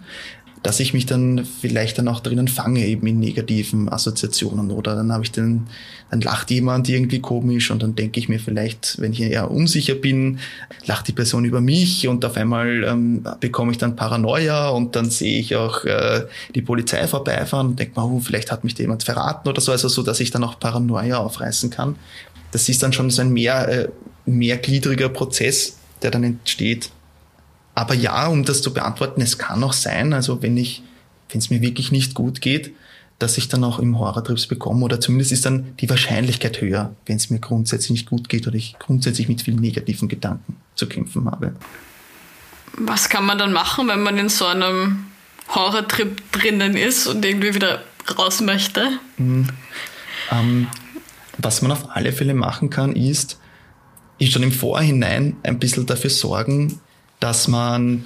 dass 0.64 0.80
ich 0.80 0.94
mich 0.94 1.08
dann 1.08 1.44
vielleicht 1.44 1.98
dann 1.98 2.08
auch 2.08 2.20
drinnen 2.20 2.48
fange, 2.48 2.86
eben 2.86 3.08
in 3.08 3.20
negativen 3.20 3.90
Assoziationen. 3.90 4.70
Oder 4.70 4.96
dann 4.96 5.12
habe 5.12 5.24
ich 5.24 5.32
den, 5.32 5.68
dann 6.12 6.22
lacht 6.22 6.52
jemand 6.52 6.88
irgendwie 6.88 7.20
komisch 7.20 7.72
und 7.72 7.82
dann 7.82 7.96
denke 7.96 8.20
ich 8.20 8.30
mir 8.30 8.40
vielleicht, 8.40 9.00
wenn 9.00 9.12
ich 9.12 9.22
eher 9.22 9.50
unsicher 9.50 9.96
bin, 9.96 10.40
lacht 10.86 11.08
die 11.08 11.14
Person 11.14 11.46
über 11.46 11.62
mich 11.62 12.08
und 12.08 12.24
auf 12.26 12.38
einmal 12.38 12.84
ähm, 12.84 13.24
bekomme 13.40 13.72
ich 13.72 13.80
dann 13.80 13.96
Paranoia 13.96 14.70
und 14.70 14.96
dann 14.96 15.10
sehe 15.10 15.40
ich 15.40 15.56
auch 15.56 15.84
äh, 15.86 16.26
die 16.54 16.62
Polizei 16.62 17.08
vorbeifahren 17.08 17.70
und 17.70 17.80
denke 17.80 18.00
mir, 18.00 18.06
oh, 18.06 18.20
vielleicht 18.20 18.52
hat 18.52 18.64
mich 18.64 18.78
jemand 18.78 19.04
verraten 19.04 19.50
oder 19.50 19.62
so, 19.62 19.72
also 19.72 19.88
so, 19.88 20.04
dass 20.04 20.20
ich 20.20 20.30
dann 20.30 20.44
auch 20.44 20.60
Paranoia 20.60 21.18
aufreißen 21.18 21.72
kann. 21.72 21.96
Das 22.52 22.70
ist 22.70 22.84
dann 22.84 22.94
schon 22.94 23.10
so 23.10 23.24
ein 23.24 23.34
mehr, 23.34 23.68
äh, 23.68 23.90
mehrgliedriger 24.26 25.10
Prozess, 25.10 25.78
der 26.04 26.12
dann 26.12 26.24
entsteht. 26.24 26.92
Aber 27.82 27.96
ja, 27.96 28.28
um 28.28 28.46
das 28.46 28.62
zu 28.62 28.76
beantworten, 28.76 29.22
es 29.22 29.40
kann 29.40 29.64
auch 29.64 29.74
sein, 29.74 30.14
also 30.14 30.44
wenn 30.44 30.56
ich, 30.56 30.84
wenn 31.32 31.40
es 31.40 31.50
mir 31.50 31.62
wirklich 31.62 31.92
nicht 31.92 32.14
gut 32.14 32.40
geht, 32.40 32.76
dass 33.18 33.40
ich 33.40 33.48
dann 33.48 33.64
auch 33.64 33.80
im 33.80 33.98
Horrortrips 33.98 34.46
bekomme 34.46 34.86
oder 34.86 35.02
zumindest 35.02 35.32
ist 35.32 35.48
dann 35.48 35.76
die 35.78 35.90
Wahrscheinlichkeit 35.90 36.62
höher, 36.62 36.96
wenn 37.08 37.16
es 37.16 37.32
mir 37.32 37.40
grundsätzlich 37.40 37.90
nicht 37.90 38.06
gut 38.06 38.30
geht 38.30 38.46
oder 38.46 38.56
ich 38.56 38.76
grundsätzlich 38.78 39.30
mit 39.30 39.42
vielen 39.42 39.60
negativen 39.60 40.10
Gedanken 40.10 40.58
zu 40.76 40.86
kämpfen 40.86 41.26
habe. 41.26 41.56
Was 42.74 43.10
kann 43.10 43.26
man 43.26 43.40
dann 43.40 43.52
machen, 43.52 43.88
wenn 43.88 44.04
man 44.04 44.16
in 44.20 44.30
so 44.30 44.46
einem 44.46 45.08
Horrortrip 45.50 46.32
drinnen 46.32 46.78
ist 46.78 47.08
und 47.08 47.26
irgendwie 47.26 47.56
wieder 47.56 47.82
raus 48.16 48.42
möchte? 48.42 48.92
Mhm. 49.18 49.48
Ähm, 50.32 50.68
was 51.40 51.64
man 51.64 51.72
auf 51.72 51.90
alle 51.90 52.14
Fälle 52.14 52.36
machen 52.36 52.70
kann, 52.70 52.96
ist, 52.96 53.40
ist 54.20 54.34
schon 54.34 54.44
im 54.44 54.52
Vorhinein 54.52 55.38
ein 55.42 55.58
bisschen 55.58 55.88
dafür 55.88 56.12
sorgen, 56.12 56.80
dass 57.22 57.48
man 57.48 58.04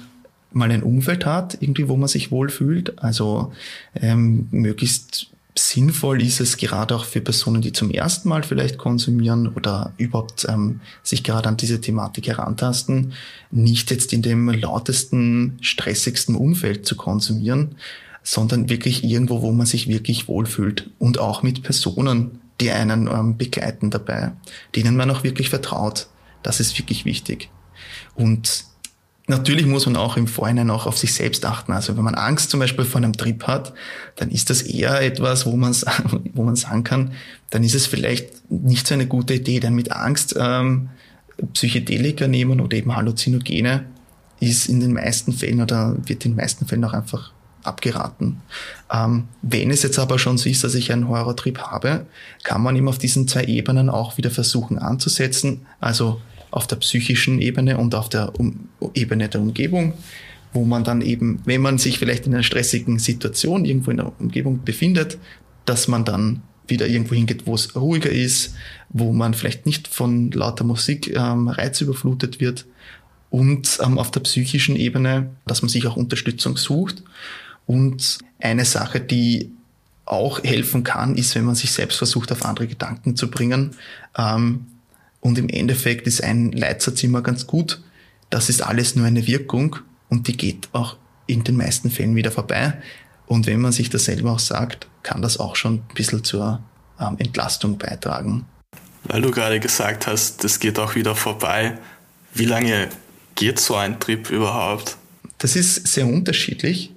mal 0.52 0.70
ein 0.70 0.84
Umfeld 0.84 1.26
hat, 1.26 1.58
irgendwie, 1.60 1.88
wo 1.88 1.96
man 1.96 2.08
sich 2.08 2.30
wohlfühlt. 2.30 3.02
Also 3.02 3.52
ähm, 3.94 4.46
möglichst 4.52 5.30
sinnvoll 5.58 6.22
ist 6.22 6.40
es 6.40 6.58
gerade 6.58 6.94
auch 6.94 7.04
für 7.04 7.20
Personen, 7.20 7.62
die 7.62 7.72
zum 7.72 7.90
ersten 7.90 8.28
Mal 8.28 8.42
vielleicht 8.42 8.78
konsumieren 8.78 9.48
oder 9.48 9.92
überhaupt 9.96 10.46
ähm, 10.48 10.80
sich 11.02 11.24
gerade 11.24 11.48
an 11.48 11.56
diese 11.56 11.80
Thematik 11.80 12.28
herantasten, 12.28 13.14
nicht 13.50 13.90
jetzt 13.90 14.12
in 14.12 14.22
dem 14.22 14.48
lautesten, 14.50 15.58
stressigsten 15.62 16.34
Umfeld 16.34 16.86
zu 16.86 16.94
konsumieren, 16.94 17.76
sondern 18.22 18.68
wirklich 18.68 19.02
irgendwo, 19.02 19.40
wo 19.40 19.52
man 19.52 19.66
sich 19.66 19.88
wirklich 19.88 20.28
wohlfühlt 20.28 20.90
und 20.98 21.18
auch 21.18 21.42
mit 21.42 21.62
Personen, 21.62 22.40
die 22.60 22.70
einen 22.70 23.06
ähm, 23.06 23.36
begleiten 23.36 23.90
dabei, 23.90 24.32
denen 24.74 24.96
man 24.96 25.10
auch 25.10 25.24
wirklich 25.24 25.48
vertraut. 25.48 26.08
Das 26.42 26.60
ist 26.60 26.78
wirklich 26.78 27.04
wichtig. 27.04 27.50
Und 28.14 28.64
Natürlich 29.28 29.66
muss 29.66 29.86
man 29.86 29.96
auch 29.96 30.16
im 30.16 30.28
Vorhinein 30.28 30.70
auch 30.70 30.86
auf 30.86 30.98
sich 30.98 31.12
selbst 31.12 31.44
achten. 31.44 31.72
Also 31.72 31.96
wenn 31.96 32.04
man 32.04 32.14
Angst 32.14 32.50
zum 32.50 32.60
Beispiel 32.60 32.84
vor 32.84 33.00
einem 33.00 33.12
Trip 33.12 33.42
hat, 33.44 33.74
dann 34.14 34.30
ist 34.30 34.50
das 34.50 34.62
eher 34.62 35.00
etwas, 35.00 35.46
wo 35.46 35.56
man, 35.56 35.74
wo 36.32 36.44
man 36.44 36.54
sagen 36.54 36.84
kann, 36.84 37.12
dann 37.50 37.64
ist 37.64 37.74
es 37.74 37.86
vielleicht 37.86 38.50
nicht 38.50 38.86
so 38.86 38.94
eine 38.94 39.06
gute 39.06 39.34
Idee, 39.34 39.58
denn 39.58 39.74
mit 39.74 39.90
Angst 39.90 40.36
ähm, 40.38 40.90
Psychedelika 41.52 42.28
nehmen 42.28 42.60
oder 42.60 42.76
eben 42.76 42.94
Halluzinogene 42.94 43.84
ist 44.38 44.68
in 44.68 44.80
den 44.80 44.92
meisten 44.92 45.32
Fällen 45.32 45.60
oder 45.60 45.96
wird 46.06 46.24
in 46.24 46.32
den 46.32 46.36
meisten 46.36 46.66
Fällen 46.66 46.84
auch 46.84 46.92
einfach 46.92 47.32
abgeraten. 47.64 48.40
Ähm, 48.92 49.24
wenn 49.42 49.70
es 49.70 49.82
jetzt 49.82 49.98
aber 49.98 50.18
schon 50.18 50.38
so 50.38 50.48
ist, 50.48 50.62
dass 50.62 50.74
ich 50.74 50.92
einen 50.92 51.08
Horrortrip 51.08 51.58
habe, 51.58 52.06
kann 52.44 52.62
man 52.62 52.76
ihm 52.76 52.86
auf 52.88 52.98
diesen 52.98 53.26
zwei 53.26 53.44
Ebenen 53.44 53.90
auch 53.90 54.16
wieder 54.18 54.30
versuchen 54.30 54.78
anzusetzen. 54.78 55.66
Also 55.80 56.20
auf 56.50 56.66
der 56.66 56.76
psychischen 56.76 57.40
Ebene 57.40 57.78
und 57.78 57.94
auf 57.94 58.08
der 58.08 58.38
um 58.38 58.68
Ebene 58.94 59.28
der 59.28 59.40
Umgebung, 59.40 59.94
wo 60.52 60.64
man 60.64 60.84
dann 60.84 61.02
eben, 61.02 61.40
wenn 61.44 61.60
man 61.60 61.78
sich 61.78 61.98
vielleicht 61.98 62.26
in 62.26 62.34
einer 62.34 62.42
stressigen 62.42 62.98
Situation 62.98 63.64
irgendwo 63.64 63.90
in 63.90 63.98
der 63.98 64.12
Umgebung 64.20 64.64
befindet, 64.64 65.18
dass 65.64 65.88
man 65.88 66.04
dann 66.04 66.42
wieder 66.68 66.86
irgendwo 66.88 67.14
hingeht, 67.14 67.46
wo 67.46 67.54
es 67.54 67.76
ruhiger 67.76 68.10
ist, 68.10 68.54
wo 68.88 69.12
man 69.12 69.34
vielleicht 69.34 69.66
nicht 69.66 69.88
von 69.88 70.30
lauter 70.32 70.64
Musik 70.64 71.14
ähm, 71.14 71.48
reizüberflutet 71.48 72.40
wird 72.40 72.66
und 73.30 73.78
ähm, 73.84 73.98
auf 73.98 74.10
der 74.10 74.20
psychischen 74.20 74.76
Ebene, 74.76 75.30
dass 75.46 75.62
man 75.62 75.68
sich 75.68 75.86
auch 75.86 75.96
Unterstützung 75.96 76.56
sucht. 76.56 77.02
Und 77.66 78.18
eine 78.40 78.64
Sache, 78.64 79.00
die 79.00 79.52
auch 80.04 80.42
helfen 80.44 80.84
kann, 80.84 81.16
ist, 81.16 81.34
wenn 81.34 81.44
man 81.44 81.56
sich 81.56 81.72
selbst 81.72 81.98
versucht, 81.98 82.30
auf 82.30 82.44
andere 82.44 82.68
Gedanken 82.68 83.16
zu 83.16 83.28
bringen, 83.28 83.72
ähm, 84.16 84.66
Und 85.20 85.38
im 85.38 85.48
Endeffekt 85.48 86.06
ist 86.06 86.22
ein 86.22 86.52
Leitsatz 86.52 87.02
immer 87.02 87.22
ganz 87.22 87.46
gut. 87.46 87.82
Das 88.30 88.48
ist 88.48 88.62
alles 88.62 88.96
nur 88.96 89.06
eine 89.06 89.26
Wirkung 89.26 89.76
und 90.08 90.28
die 90.28 90.36
geht 90.36 90.68
auch 90.72 90.96
in 91.26 91.44
den 91.44 91.56
meisten 91.56 91.90
Fällen 91.90 92.14
wieder 92.14 92.30
vorbei. 92.30 92.74
Und 93.26 93.46
wenn 93.46 93.60
man 93.60 93.72
sich 93.72 93.90
das 93.90 94.04
selber 94.04 94.32
auch 94.32 94.38
sagt, 94.38 94.86
kann 95.02 95.22
das 95.22 95.38
auch 95.38 95.56
schon 95.56 95.74
ein 95.74 95.94
bisschen 95.94 96.22
zur 96.22 96.60
ähm, 97.00 97.16
Entlastung 97.18 97.78
beitragen. 97.78 98.46
Weil 99.04 99.22
du 99.22 99.30
gerade 99.30 99.60
gesagt 99.60 100.06
hast, 100.06 100.42
das 100.44 100.58
geht 100.58 100.78
auch 100.78 100.94
wieder 100.94 101.14
vorbei. 101.14 101.78
Wie 102.34 102.44
lange 102.44 102.88
geht 103.34 103.58
so 103.58 103.76
ein 103.76 104.00
Trip 104.00 104.30
überhaupt? 104.30 104.96
Das 105.38 105.54
ist 105.54 105.86
sehr 105.86 106.06
unterschiedlich, 106.06 106.92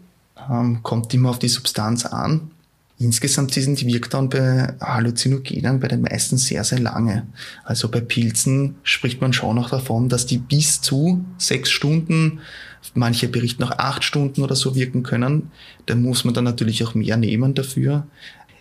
ähm, 0.50 0.82
kommt 0.82 1.14
immer 1.14 1.30
auf 1.30 1.40
die 1.40 1.50
Substanz 1.50 2.06
an. 2.06 2.52
Insgesamt 3.01 3.53
sind 3.53 3.79
die 3.79 3.88
Wirkdauern 3.88 4.27
bei 4.27 4.74
Halluzinogenen 4.82 5.79
bei 5.79 5.88
den 5.88 6.01
meisten 6.01 6.38
sehr, 6.38 6.65
sehr 6.65 6.79
lange. 6.79 7.25
Also 7.63 7.88
bei 7.88 8.01
Pilzen 8.01 8.75
spricht 8.84 9.22
man 9.22 9.32
schon 9.32 9.56
noch 9.56 9.70
davon, 9.70 10.10
dass 10.10 10.25
die 10.25 10.38
bis 10.38 10.82
zu 10.82 11.24
sechs 11.38 11.70
Stunden, 11.70 12.39
manche 12.94 13.29
berichten 13.29 13.63
auch 13.63 13.72
acht 13.72 14.03
Stunden 14.03 14.41
oder 14.41 14.56
so 14.56 14.75
wirken 14.75 15.03
können. 15.03 15.50
Da 15.86 15.96
muss 15.96 16.25
man 16.25 16.34
dann 16.34 16.44
natürlich 16.44 16.84
auch 16.84 16.94
mehr 16.94 17.15
nehmen 17.15 17.53
dafür. 17.53 18.06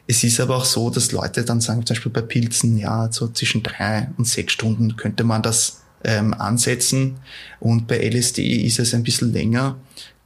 Es 0.07 0.23
ist 0.23 0.39
aber 0.39 0.57
auch 0.57 0.65
so, 0.65 0.89
dass 0.89 1.11
Leute 1.11 1.45
dann 1.45 1.61
sagen, 1.61 1.85
zum 1.85 1.95
Beispiel 1.95 2.13
bei 2.13 2.23
Pilzen, 2.23 2.79
ja, 2.79 3.11
so 3.11 3.27
zwischen 3.29 3.65
drei 3.65 4.09
und 4.19 4.27
sechs 4.27 4.53
Stunden 4.53 4.97
könnte 4.97 5.25
man 5.25 5.43
das 5.43 5.83
ähm, 6.05 6.35
ansetzen. 6.35 7.17
Und 7.61 7.87
bei 7.87 7.99
LSD 7.99 8.43
ist 8.43 8.79
es 8.79 8.95
ein 8.95 9.03
bisschen 9.03 9.33
länger 9.33 9.77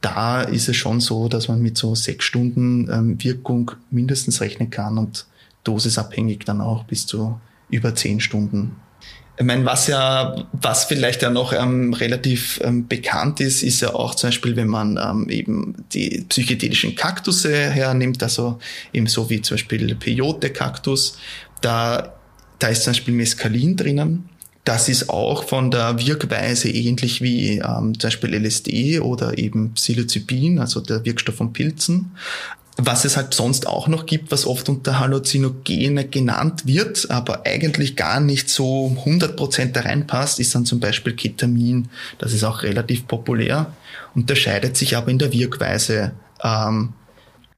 da 0.03 0.41
ist 0.41 0.67
es 0.67 0.75
schon 0.75 0.99
so, 0.99 1.29
dass 1.29 1.47
man 1.47 1.61
mit 1.61 1.77
so 1.77 1.95
sechs 1.95 2.25
Stunden 2.25 2.89
ähm, 2.91 3.23
Wirkung 3.23 3.71
mindestens 3.89 4.41
rechnen 4.41 4.69
kann 4.69 4.97
und 4.97 5.25
dosisabhängig 5.63 6.39
dann 6.45 6.59
auch 6.59 6.83
bis 6.83 7.07
zu 7.07 7.39
über 7.69 7.95
zehn 7.95 8.19
Stunden. 8.19 8.75
Ich 9.37 9.45
meine, 9.45 9.65
was 9.65 9.87
ja, 9.87 10.45
was 10.51 10.83
vielleicht 10.83 11.21
ja 11.21 11.29
noch 11.29 11.53
ähm, 11.53 11.93
relativ 11.93 12.59
ähm, 12.63 12.87
bekannt 12.87 13.39
ist, 13.39 13.63
ist 13.63 13.81
ja 13.81 13.95
auch 13.95 14.13
zum 14.13 14.27
Beispiel, 14.27 14.57
wenn 14.57 14.67
man 14.67 14.99
ähm, 15.01 15.29
eben 15.29 15.85
die 15.93 16.25
psychedelischen 16.27 16.95
Kaktusse 16.95 17.71
hernimmt, 17.71 18.21
also 18.21 18.59
eben 18.91 19.07
so 19.07 19.29
wie 19.29 19.41
zum 19.41 19.55
Beispiel 19.55 19.95
Peyote-Kaktus, 19.95 21.17
da, 21.61 22.13
da 22.59 22.67
ist 22.67 22.83
zum 22.83 22.91
Beispiel 22.91 23.13
Mescalin 23.13 23.77
drinnen 23.77 24.29
das 24.63 24.87
ist 24.87 25.09
auch 25.09 25.43
von 25.43 25.71
der 25.71 25.99
Wirkweise 25.99 26.69
ähnlich 26.69 27.21
wie 27.21 27.57
ähm, 27.57 27.99
zum 27.99 28.07
Beispiel 28.07 28.33
LSD 28.33 28.99
oder 29.01 29.37
eben 29.37 29.73
Psilocybin, 29.73 30.59
also 30.59 30.79
der 30.79 31.03
Wirkstoff 31.03 31.35
von 31.35 31.51
Pilzen. 31.51 32.11
Was 32.77 33.05
es 33.05 33.17
halt 33.17 33.35
sonst 33.35 33.67
auch 33.67 33.87
noch 33.87 34.07
gibt, 34.07 34.31
was 34.31 34.47
oft 34.47 34.67
unter 34.67 34.99
Halluzinogene 34.99 36.07
genannt 36.07 36.65
wird, 36.65 37.11
aber 37.11 37.45
eigentlich 37.45 37.95
gar 37.95 38.19
nicht 38.19 38.49
so 38.49 38.97
100% 39.05 39.73
da 39.73 39.81
reinpasst, 39.81 40.39
ist 40.39 40.55
dann 40.55 40.65
zum 40.65 40.79
Beispiel 40.79 41.13
Ketamin. 41.13 41.89
Das 42.17 42.33
ist 42.33 42.43
auch 42.43 42.63
relativ 42.63 43.07
populär, 43.07 43.73
unterscheidet 44.15 44.75
sich 44.75 44.97
aber 44.97 45.09
in 45.11 45.19
der 45.19 45.31
Wirkweise. 45.31 46.13
Ähm, 46.41 46.93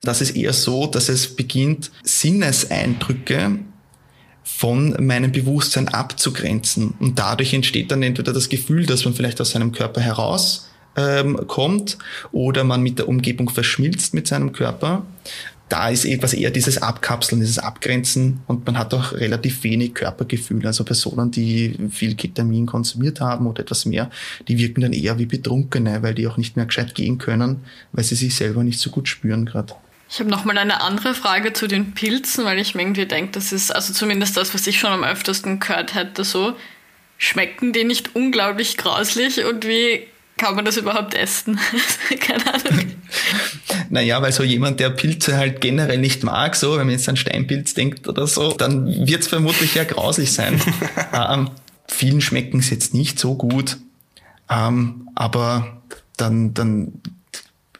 das 0.02 0.22
ist 0.22 0.36
eher 0.36 0.54
so, 0.54 0.86
dass 0.88 1.08
es 1.08 1.34
beginnt, 1.34 1.92
Sinneseindrücke 2.04 3.60
von 4.58 4.96
meinem 5.06 5.34
Bewusstsein 5.34 5.90
abzugrenzen. 5.90 6.94
Und 7.00 7.20
dadurch 7.20 7.54
entsteht 7.54 7.92
dann 7.92 8.02
entweder 8.04 8.32
das 8.32 8.48
Gefühl, 8.48 8.86
dass 8.86 9.04
man 9.04 9.14
vielleicht 9.14 9.42
aus 9.42 9.52
seinem 9.52 9.74
Körper 9.74 10.00
heraus 10.00 10.70
ähm, 10.96 11.38
kommt 11.48 11.98
oder 12.32 12.64
man 12.64 12.82
mit 12.82 12.98
der 13.00 13.10
Umgebung 13.10 13.50
verschmilzt 13.50 14.14
mit 14.14 14.28
seinem 14.28 14.54
Körper. 14.54 15.06
Da 15.68 15.90
ist 15.90 16.06
etwas 16.06 16.34
eher 16.34 16.52
dieses 16.52 16.82
Abkapseln, 16.82 17.42
dieses 17.42 17.60
Abgrenzen 17.60 18.42
und 18.48 18.66
man 18.66 18.78
hat 18.78 18.94
auch 18.94 19.12
relativ 19.14 19.64
wenig 19.64 19.94
Körpergefühl. 19.94 20.66
Also 20.66 20.86
Personen, 20.86 21.32
die 21.32 21.76
viel 21.90 22.16
Ketamin 22.16 22.66
konsumiert 22.66 23.20
haben 23.20 23.48
oder 23.48 23.62
etwas 23.62 23.86
mehr, 23.86 24.10
die 24.48 24.58
wirken 24.58 24.82
dann 24.82 24.94
eher 24.94 25.18
wie 25.20 25.26
Betrunkene, 25.26 26.02
weil 26.02 26.14
die 26.14 26.28
auch 26.28 26.38
nicht 26.38 26.56
mehr 26.56 26.68
gescheit 26.68 26.96
gehen 26.96 27.18
können, 27.18 27.58
weil 27.92 28.06
sie 28.06 28.16
sich 28.16 28.36
selber 28.36 28.64
nicht 28.64 28.80
so 28.80 28.90
gut 28.90 29.10
spüren 29.10 29.46
gerade. 29.46 29.74
Ich 30.10 30.20
habe 30.20 30.30
nochmal 30.30 30.58
eine 30.58 30.82
andere 30.82 31.14
Frage 31.14 31.54
zu 31.54 31.68
den 31.68 31.94
Pilzen, 31.94 32.46
weil 32.46 32.60
ich 32.60 32.76
mir 32.76 32.84
irgendwie 32.84 33.06
denke, 33.06 33.32
das 33.32 33.52
ist, 33.52 33.72
also 33.72 33.92
zumindest 33.94 34.38
das, 34.38 34.54
was 34.54 34.68
ich 34.68 34.80
schon 34.80 34.92
am 34.92 35.04
öftesten 35.04 35.60
gehört 35.60 35.96
hätte, 35.96 36.24
so, 36.24 36.56
schmecken 37.18 37.74
die 37.74 37.84
nicht 37.84 38.16
unglaublich 38.16 38.78
grauslich 38.78 39.44
und 39.46 39.66
wie 39.66 40.08
kann 40.38 40.56
man 40.56 40.66
das 40.66 40.78
überhaupt 40.78 41.14
essen? 41.14 41.60
Keine 42.20 42.54
Ahnung. 42.54 42.92
Naja, 43.90 44.22
weil 44.22 44.32
so 44.32 44.44
jemand, 44.44 44.80
der 44.80 44.90
Pilze 44.90 45.38
halt 45.38 45.62
generell 45.62 46.00
nicht 46.00 46.24
mag, 46.24 46.56
so, 46.56 46.72
wenn 46.72 46.88
man 46.88 46.90
jetzt 46.90 47.08
an 47.08 47.16
Steinpilz 47.16 47.76
denkt 47.76 48.08
oder 48.08 48.26
so, 48.26 48.52
dann 48.52 49.08
wird 49.08 49.22
es 49.22 49.28
vermutlich 49.28 49.76
eher 49.76 49.86
grauslich 49.86 50.34
sein. 50.34 50.60
ähm, 51.14 51.52
vielen 51.88 52.20
schmecken 52.20 52.60
es 52.60 52.70
jetzt 52.72 52.94
nicht 52.94 53.20
so 53.20 53.36
gut, 53.36 53.78
ähm, 54.50 55.08
aber 55.16 55.82
dann, 56.18 56.54
dann 56.54 56.94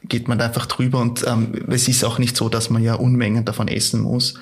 geht 0.08 0.28
man 0.28 0.40
einfach 0.40 0.66
drüber 0.66 1.00
und 1.00 1.26
ähm, 1.26 1.64
es 1.68 1.88
ist 1.88 2.04
auch 2.04 2.18
nicht 2.18 2.36
so, 2.36 2.48
dass 2.48 2.70
man 2.70 2.82
ja 2.82 2.94
Unmengen 2.94 3.44
davon 3.44 3.68
essen 3.68 4.00
muss. 4.00 4.34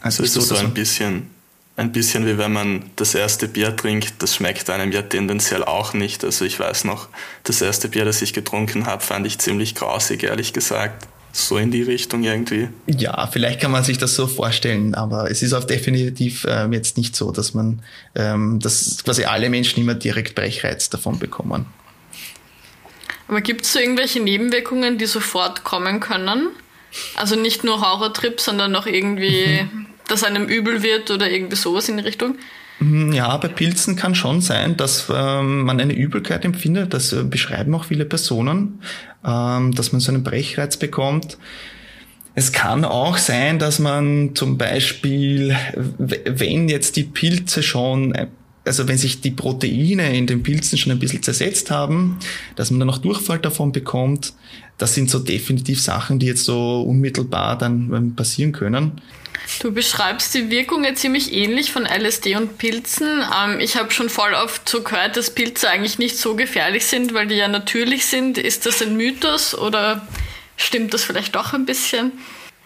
Also 0.00 0.22
ist 0.22 0.34
so, 0.34 0.40
so 0.40 0.56
ein 0.56 0.72
bisschen, 0.72 1.28
ein 1.76 1.92
bisschen 1.92 2.26
wie 2.26 2.38
wenn 2.38 2.52
man 2.52 2.84
das 2.96 3.14
erste 3.14 3.48
Bier 3.48 3.76
trinkt, 3.76 4.22
das 4.22 4.36
schmeckt 4.36 4.70
einem 4.70 4.92
ja 4.92 5.02
tendenziell 5.02 5.64
auch 5.64 5.92
nicht. 5.92 6.24
Also 6.24 6.44
ich 6.44 6.58
weiß 6.58 6.84
noch, 6.84 7.08
das 7.44 7.60
erste 7.60 7.88
Bier, 7.88 8.04
das 8.04 8.22
ich 8.22 8.32
getrunken 8.32 8.86
habe, 8.86 9.02
fand 9.02 9.26
ich 9.26 9.38
ziemlich 9.38 9.74
grausig, 9.74 10.22
ehrlich 10.22 10.52
gesagt. 10.52 11.08
So 11.32 11.58
in 11.58 11.70
die 11.70 11.82
Richtung 11.82 12.24
irgendwie. 12.24 12.68
Ja, 12.88 13.28
vielleicht 13.28 13.60
kann 13.60 13.70
man 13.70 13.84
sich 13.84 13.98
das 13.98 14.16
so 14.16 14.26
vorstellen, 14.26 14.96
aber 14.96 15.30
es 15.30 15.42
ist 15.42 15.52
auch 15.52 15.62
definitiv 15.62 16.44
ähm, 16.48 16.72
jetzt 16.72 16.96
nicht 16.96 17.14
so, 17.14 17.30
dass 17.30 17.54
man, 17.54 17.82
ähm, 18.16 18.58
dass 18.58 19.04
quasi 19.04 19.24
alle 19.24 19.48
Menschen 19.48 19.80
immer 19.80 19.94
direkt 19.94 20.34
Brechreiz 20.34 20.90
davon 20.90 21.20
bekommen. 21.20 21.66
Aber 23.30 23.42
gibt 23.42 23.64
es 23.64 23.72
so 23.72 23.78
irgendwelche 23.78 24.18
Nebenwirkungen, 24.18 24.98
die 24.98 25.06
sofort 25.06 25.62
kommen 25.62 26.00
können? 26.00 26.48
Also 27.14 27.36
nicht 27.36 27.62
nur 27.62 27.80
Horrortrips, 27.80 28.44
sondern 28.44 28.72
noch 28.72 28.86
irgendwie, 28.86 29.62
mhm. 29.62 29.86
dass 30.08 30.24
einem 30.24 30.48
übel 30.48 30.82
wird 30.82 31.12
oder 31.12 31.30
irgendwie 31.30 31.54
sowas 31.54 31.88
in 31.88 31.98
die 31.98 32.02
Richtung? 32.02 32.34
Mhm, 32.80 33.12
ja, 33.12 33.36
bei 33.36 33.46
Pilzen 33.46 33.94
kann 33.94 34.16
schon 34.16 34.40
sein, 34.40 34.76
dass 34.76 35.06
ähm, 35.14 35.62
man 35.62 35.80
eine 35.80 35.92
Übelkeit 35.92 36.44
empfindet. 36.44 36.92
Das 36.92 37.12
äh, 37.12 37.22
beschreiben 37.22 37.72
auch 37.72 37.84
viele 37.84 38.04
Personen, 38.04 38.82
ähm, 39.24 39.76
dass 39.76 39.92
man 39.92 40.00
so 40.00 40.10
einen 40.10 40.24
Brechreiz 40.24 40.76
bekommt. 40.76 41.38
Es 42.34 42.50
kann 42.50 42.84
auch 42.84 43.16
sein, 43.16 43.60
dass 43.60 43.78
man 43.78 44.34
zum 44.34 44.58
Beispiel, 44.58 45.56
wenn 45.76 46.68
jetzt 46.68 46.96
die 46.96 47.04
Pilze 47.04 47.62
schon 47.62 48.12
äh, 48.12 48.26
also 48.64 48.86
wenn 48.88 48.98
sich 48.98 49.20
die 49.20 49.30
Proteine 49.30 50.16
in 50.16 50.26
den 50.26 50.42
Pilzen 50.42 50.78
schon 50.78 50.92
ein 50.92 50.98
bisschen 50.98 51.22
zersetzt 51.22 51.70
haben, 51.70 52.18
dass 52.56 52.70
man 52.70 52.80
dann 52.80 52.90
auch 52.90 52.98
Durchfall 52.98 53.38
davon 53.38 53.72
bekommt, 53.72 54.34
das 54.78 54.94
sind 54.94 55.10
so 55.10 55.18
definitiv 55.18 55.80
Sachen, 55.80 56.18
die 56.18 56.26
jetzt 56.26 56.44
so 56.44 56.82
unmittelbar 56.82 57.56
dann 57.58 57.92
ähm, 57.94 58.16
passieren 58.16 58.52
können. 58.52 59.00
Du 59.60 59.72
beschreibst 59.72 60.34
die 60.34 60.50
Wirkung 60.50 60.84
ja 60.84 60.94
ziemlich 60.94 61.32
ähnlich 61.32 61.72
von 61.72 61.84
LSD 61.84 62.36
und 62.36 62.56
Pilzen. 62.56 63.22
Ähm, 63.36 63.60
ich 63.60 63.76
habe 63.76 63.90
schon 63.90 64.08
voll 64.08 64.32
oft 64.32 64.68
so 64.68 64.82
gehört, 64.82 65.16
dass 65.16 65.30
Pilze 65.34 65.68
eigentlich 65.68 65.98
nicht 65.98 66.16
so 66.16 66.36
gefährlich 66.36 66.86
sind, 66.86 67.14
weil 67.14 67.26
die 67.26 67.34
ja 67.34 67.48
natürlich 67.48 68.06
sind. 68.06 68.38
Ist 68.38 68.64
das 68.66 68.80
ein 68.80 68.96
Mythos 68.96 69.54
oder 69.54 70.06
stimmt 70.56 70.94
das 70.94 71.02
vielleicht 71.02 71.34
doch 71.34 71.52
ein 71.52 71.66
bisschen? 71.66 72.12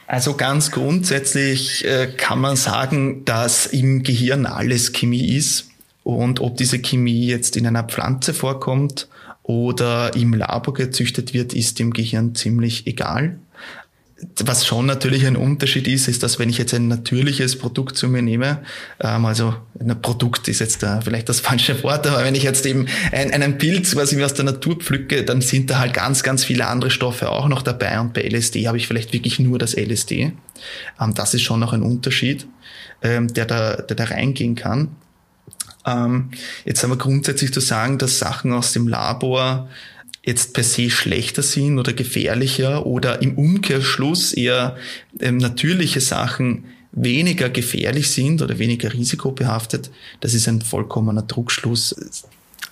Also 0.06 0.34
ganz 0.36 0.70
grundsätzlich 0.70 1.84
äh, 1.84 2.12
kann 2.16 2.40
man 2.40 2.56
sagen, 2.56 3.24
dass 3.24 3.66
im 3.66 4.02
Gehirn 4.02 4.44
alles 4.44 4.92
Chemie 4.92 5.36
ist. 5.36 5.70
Und 6.04 6.40
ob 6.40 6.58
diese 6.58 6.78
Chemie 6.78 7.26
jetzt 7.26 7.56
in 7.56 7.66
einer 7.66 7.82
Pflanze 7.82 8.34
vorkommt 8.34 9.08
oder 9.42 10.14
im 10.14 10.34
Labor 10.34 10.74
gezüchtet 10.74 11.34
wird, 11.34 11.54
ist 11.54 11.78
dem 11.78 11.92
Gehirn 11.92 12.34
ziemlich 12.34 12.86
egal. 12.86 13.38
Was 14.42 14.66
schon 14.66 14.86
natürlich 14.86 15.26
ein 15.26 15.36
Unterschied 15.36 15.88
ist, 15.88 16.08
ist, 16.08 16.22
dass 16.22 16.38
wenn 16.38 16.48
ich 16.48 16.56
jetzt 16.56 16.72
ein 16.72 16.88
natürliches 16.88 17.58
Produkt 17.58 17.96
zu 17.96 18.08
mir 18.08 18.22
nehme, 18.22 18.62
ähm, 19.00 19.24
also 19.24 19.54
ein 19.78 20.00
Produkt 20.00 20.48
ist 20.48 20.60
jetzt 20.60 20.82
da 20.82 21.00
vielleicht 21.00 21.28
das 21.28 21.40
falsche 21.40 21.82
Wort, 21.82 22.06
aber 22.06 22.24
wenn 22.24 22.34
ich 22.34 22.42
jetzt 22.42 22.64
eben 22.64 22.86
ein, 23.12 23.32
einen 23.32 23.58
Pilz 23.58 23.96
was 23.96 24.12
ich 24.12 24.24
aus 24.24 24.32
der 24.32 24.44
Natur 24.44 24.76
pflücke, 24.76 25.24
dann 25.24 25.40
sind 25.40 25.68
da 25.68 25.78
halt 25.78 25.92
ganz, 25.94 26.22
ganz 26.22 26.44
viele 26.44 26.66
andere 26.68 26.90
Stoffe 26.90 27.30
auch 27.30 27.48
noch 27.48 27.62
dabei 27.62 28.00
und 28.00 28.14
bei 28.14 28.22
LSD 28.22 28.66
habe 28.66 28.78
ich 28.78 28.86
vielleicht 28.86 29.12
wirklich 29.12 29.40
nur 29.40 29.58
das 29.58 29.74
LSD. 29.74 30.32
Ähm, 31.00 31.14
das 31.14 31.34
ist 31.34 31.42
schon 31.42 31.60
noch 31.60 31.72
ein 31.72 31.82
Unterschied, 31.82 32.46
ähm, 33.02 33.32
der 33.34 33.46
da, 33.46 33.76
der 33.76 33.96
da 33.96 34.04
reingehen 34.04 34.54
kann. 34.54 34.96
Ähm, 35.86 36.30
jetzt 36.64 36.84
aber 36.84 36.96
grundsätzlich 36.96 37.52
zu 37.52 37.60
sagen, 37.60 37.98
dass 37.98 38.18
Sachen 38.18 38.52
aus 38.52 38.72
dem 38.72 38.88
Labor 38.88 39.68
jetzt 40.24 40.54
per 40.54 40.64
se 40.64 40.88
schlechter 40.90 41.42
sind 41.42 41.78
oder 41.78 41.92
gefährlicher 41.92 42.86
oder 42.86 43.20
im 43.20 43.36
Umkehrschluss 43.36 44.32
eher 44.32 44.76
ähm, 45.20 45.36
natürliche 45.36 46.00
Sachen 46.00 46.64
weniger 46.92 47.50
gefährlich 47.50 48.10
sind 48.10 48.40
oder 48.40 48.58
weniger 48.58 48.92
risikobehaftet, 48.92 49.90
das 50.20 50.32
ist 50.32 50.48
ein 50.48 50.62
vollkommener 50.62 51.22
Druckschluss. 51.22 51.94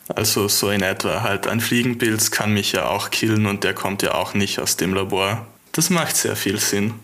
Also 0.08 0.48
so 0.48 0.70
in 0.70 0.82
etwa 0.82 1.22
halt 1.22 1.46
ein 1.46 1.60
Fliegenpilz 1.60 2.30
kann 2.30 2.54
mich 2.54 2.72
ja 2.72 2.86
auch 2.86 3.10
killen 3.10 3.46
und 3.46 3.64
der 3.64 3.74
kommt 3.74 4.02
ja 4.02 4.14
auch 4.14 4.34
nicht 4.34 4.58
aus 4.58 4.76
dem 4.76 4.94
Labor. 4.94 5.46
Das 5.72 5.90
macht 5.90 6.16
sehr 6.16 6.36
viel 6.36 6.58
Sinn. 6.58 6.94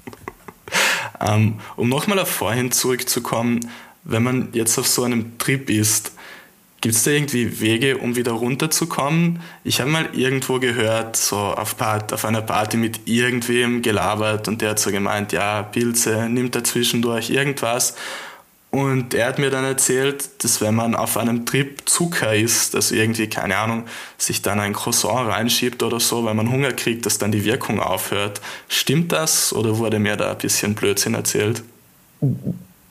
ähm, 1.20 1.60
um 1.76 1.88
nochmal 1.88 2.18
auf 2.18 2.30
vorhin 2.30 2.72
zurückzukommen, 2.72 3.60
wenn 4.04 4.22
man 4.22 4.48
jetzt 4.52 4.78
auf 4.78 4.86
so 4.86 5.04
einem 5.04 5.38
Trip 5.38 5.68
ist, 5.70 6.12
gibt 6.80 6.94
es 6.94 7.02
da 7.02 7.10
irgendwie 7.10 7.60
Wege, 7.60 7.98
um 7.98 8.16
wieder 8.16 8.32
runterzukommen? 8.32 9.40
Ich 9.64 9.80
habe 9.80 9.90
mal 9.90 10.08
irgendwo 10.14 10.58
gehört, 10.58 11.16
so 11.16 11.36
auf, 11.36 11.76
Part, 11.76 12.12
auf 12.12 12.24
einer 12.24 12.42
Party 12.42 12.76
mit 12.76 13.00
irgendwem 13.06 13.82
gelabert 13.82 14.48
und 14.48 14.62
der 14.62 14.70
hat 14.70 14.78
so 14.78 14.90
gemeint, 14.90 15.32
ja, 15.32 15.62
Pilze, 15.62 16.28
nimmt 16.28 16.54
da 16.54 16.64
zwischendurch 16.64 17.30
irgendwas. 17.30 17.94
Und 18.70 19.14
er 19.14 19.26
hat 19.26 19.40
mir 19.40 19.50
dann 19.50 19.64
erzählt, 19.64 20.44
dass 20.44 20.60
wenn 20.60 20.76
man 20.76 20.94
auf 20.94 21.16
einem 21.16 21.44
Trip 21.44 21.82
Zucker 21.86 22.36
isst, 22.36 22.76
also 22.76 22.94
irgendwie, 22.94 23.26
keine 23.26 23.56
Ahnung, 23.56 23.84
sich 24.16 24.42
dann 24.42 24.60
ein 24.60 24.74
Croissant 24.74 25.28
reinschiebt 25.28 25.82
oder 25.82 25.98
so, 25.98 26.24
weil 26.24 26.34
man 26.34 26.50
Hunger 26.50 26.72
kriegt, 26.72 27.04
dass 27.04 27.18
dann 27.18 27.32
die 27.32 27.44
Wirkung 27.44 27.80
aufhört. 27.80 28.40
Stimmt 28.68 29.10
das 29.10 29.52
oder 29.52 29.78
wurde 29.78 29.98
mir 29.98 30.16
da 30.16 30.30
ein 30.30 30.38
bisschen 30.38 30.76
Blödsinn 30.76 31.14
erzählt? 31.14 31.64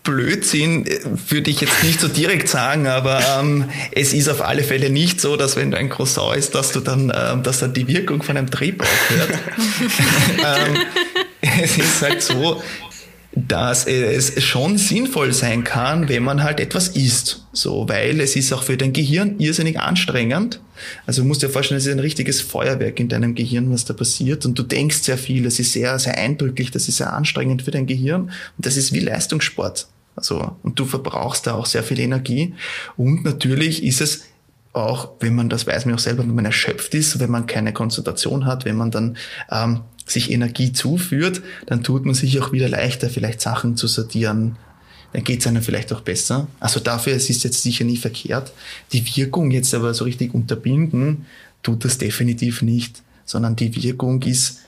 Blödsinn 0.03 0.86
würde 1.27 1.51
ich 1.51 1.62
jetzt 1.62 1.84
nicht 1.84 2.00
so 2.00 2.08
direkt 2.08 2.48
sagen, 2.48 2.88
aber 2.88 3.22
ähm, 3.39 3.70
es 3.91 4.13
ist 4.13 4.29
auf 4.29 4.41
alle 4.41 4.63
Fälle 4.63 4.89
nicht 4.89 5.20
so, 5.20 5.36
dass 5.36 5.56
wenn 5.56 5.72
du 5.72 5.77
ein 5.77 5.89
Croissant 5.89 6.38
isst, 6.38 6.56
dass 6.56 6.72
du 6.72 6.79
dann, 6.79 7.12
ähm, 7.15 7.44
dass 7.44 7.60
dann 7.60 7.74
die 7.74 7.88
Wirkung 7.88 8.24
von 8.24 8.38
einem 8.38 8.50
Trip 8.50 8.82
aufhört. 8.82 9.29
ähm, 10.38 10.77
es 11.41 11.77
ist 11.77 12.01
halt 12.01 12.22
so, 12.22 12.62
dass 13.48 13.86
es 13.86 14.43
schon 14.43 14.77
sinnvoll 14.77 15.34
sein 15.34 15.63
kann, 15.63 16.10
wenn 16.10 16.24
man 16.24 16.43
halt 16.43 16.60
etwas 16.60 16.89
isst. 16.89 17.46
So, 17.53 17.88
weil 17.88 18.19
es 18.22 18.36
ist 18.36 18.51
auch 18.53 18.63
für 18.63 18.77
dein 18.77 18.93
Gehirn 18.93 19.39
irrsinnig 19.39 19.79
anstrengend. 19.79 20.62
Also 21.05 21.22
du 21.22 21.27
musst 21.27 21.41
dir 21.41 21.50
vorstellen, 21.50 21.77
es 21.77 21.86
ist 21.86 21.91
ein 21.91 22.00
richtiges 22.00 22.41
Feuerwerk 22.41 23.00
in 23.00 23.10
deinem 23.10 23.36
Gehirn, 23.36 23.72
was 23.72 23.86
da 23.86 23.93
passiert. 23.93 24.46
Und 24.46 24.58
du 24.58 24.63
denkst 24.63 24.98
sehr 25.00 25.17
viel. 25.17 25.43
Das 25.43 25.60
ist 25.60 25.74
sehr, 25.74 25.98
sehr 26.00 26.17
eindrücklich. 26.17 26.72
Das 26.72 26.88
ist 26.88 26.98
sehr 26.98 27.13
anstrengend 27.13 27.62
für 27.62 27.72
dein 27.72 27.86
Gehirn. 27.86 28.24
Und 28.24 28.65
das 28.65 28.77
ist 28.77 28.93
wie 28.93 29.00
Leistungssport. 29.00 29.88
Also, 30.15 30.55
und 30.63 30.79
du 30.79 30.86
verbrauchst 30.86 31.48
da 31.48 31.53
auch 31.53 31.65
sehr 31.65 31.84
viel 31.84 32.00
Energie. 32.00 32.53
Und 32.98 33.24
natürlich 33.24 33.84
ist 33.84 34.01
es 34.01 34.24
auch, 34.74 35.12
wenn 35.19 35.36
man, 35.36 35.50
das 35.50 35.65
weiß 35.65 35.86
man 35.86 35.96
auch 35.96 36.00
selber, 36.00 36.24
wenn 36.24 36.36
man 36.36 36.46
erschöpft 36.46 36.93
ist, 36.93 37.19
wenn 37.19 37.31
man 37.31 37.48
keine 37.48 37.74
Konzentration 37.74 38.46
hat, 38.46 38.65
wenn 38.65 38.75
man 38.75 38.91
dann 38.91 39.17
ähm, 39.51 39.81
sich 40.10 40.32
Energie 40.32 40.74
zuführt, 40.74 41.42
dann 41.66 41.84
tut 41.84 42.06
man 42.06 42.16
sich 42.16 42.39
auch 42.39 42.51
wieder 42.51 42.70
leichter, 42.70 43.10
vielleicht 43.10 43.42
Sachen 43.42 43.78
zu 43.78 43.88
sortieren. 43.88 44.56
Dann 45.13 45.24
geht 45.24 45.42
es 45.42 45.48
einem 45.48 45.62
vielleicht 45.62 45.92
auch 45.92 46.01
besser. 46.01 46.48
Also 46.60 46.80
dafür, 46.80 47.13
es 47.13 47.30
ist 47.30 47.44
jetzt 47.44 47.63
sicher 47.63 47.84
nie 47.84 47.98
verkehrt. 47.98 48.51
Die 48.94 49.06
Wirkung 49.16 49.51
jetzt 49.51 49.74
aber 49.74 49.94
so 49.94 50.06
richtig 50.06 50.34
unterbinden, 50.34 51.25
tut 51.63 51.84
das 51.84 51.98
definitiv 51.98 52.62
nicht, 52.62 53.01
sondern 53.25 53.56
die 53.56 53.75
Wirkung 53.75 54.22
ist 54.24 54.60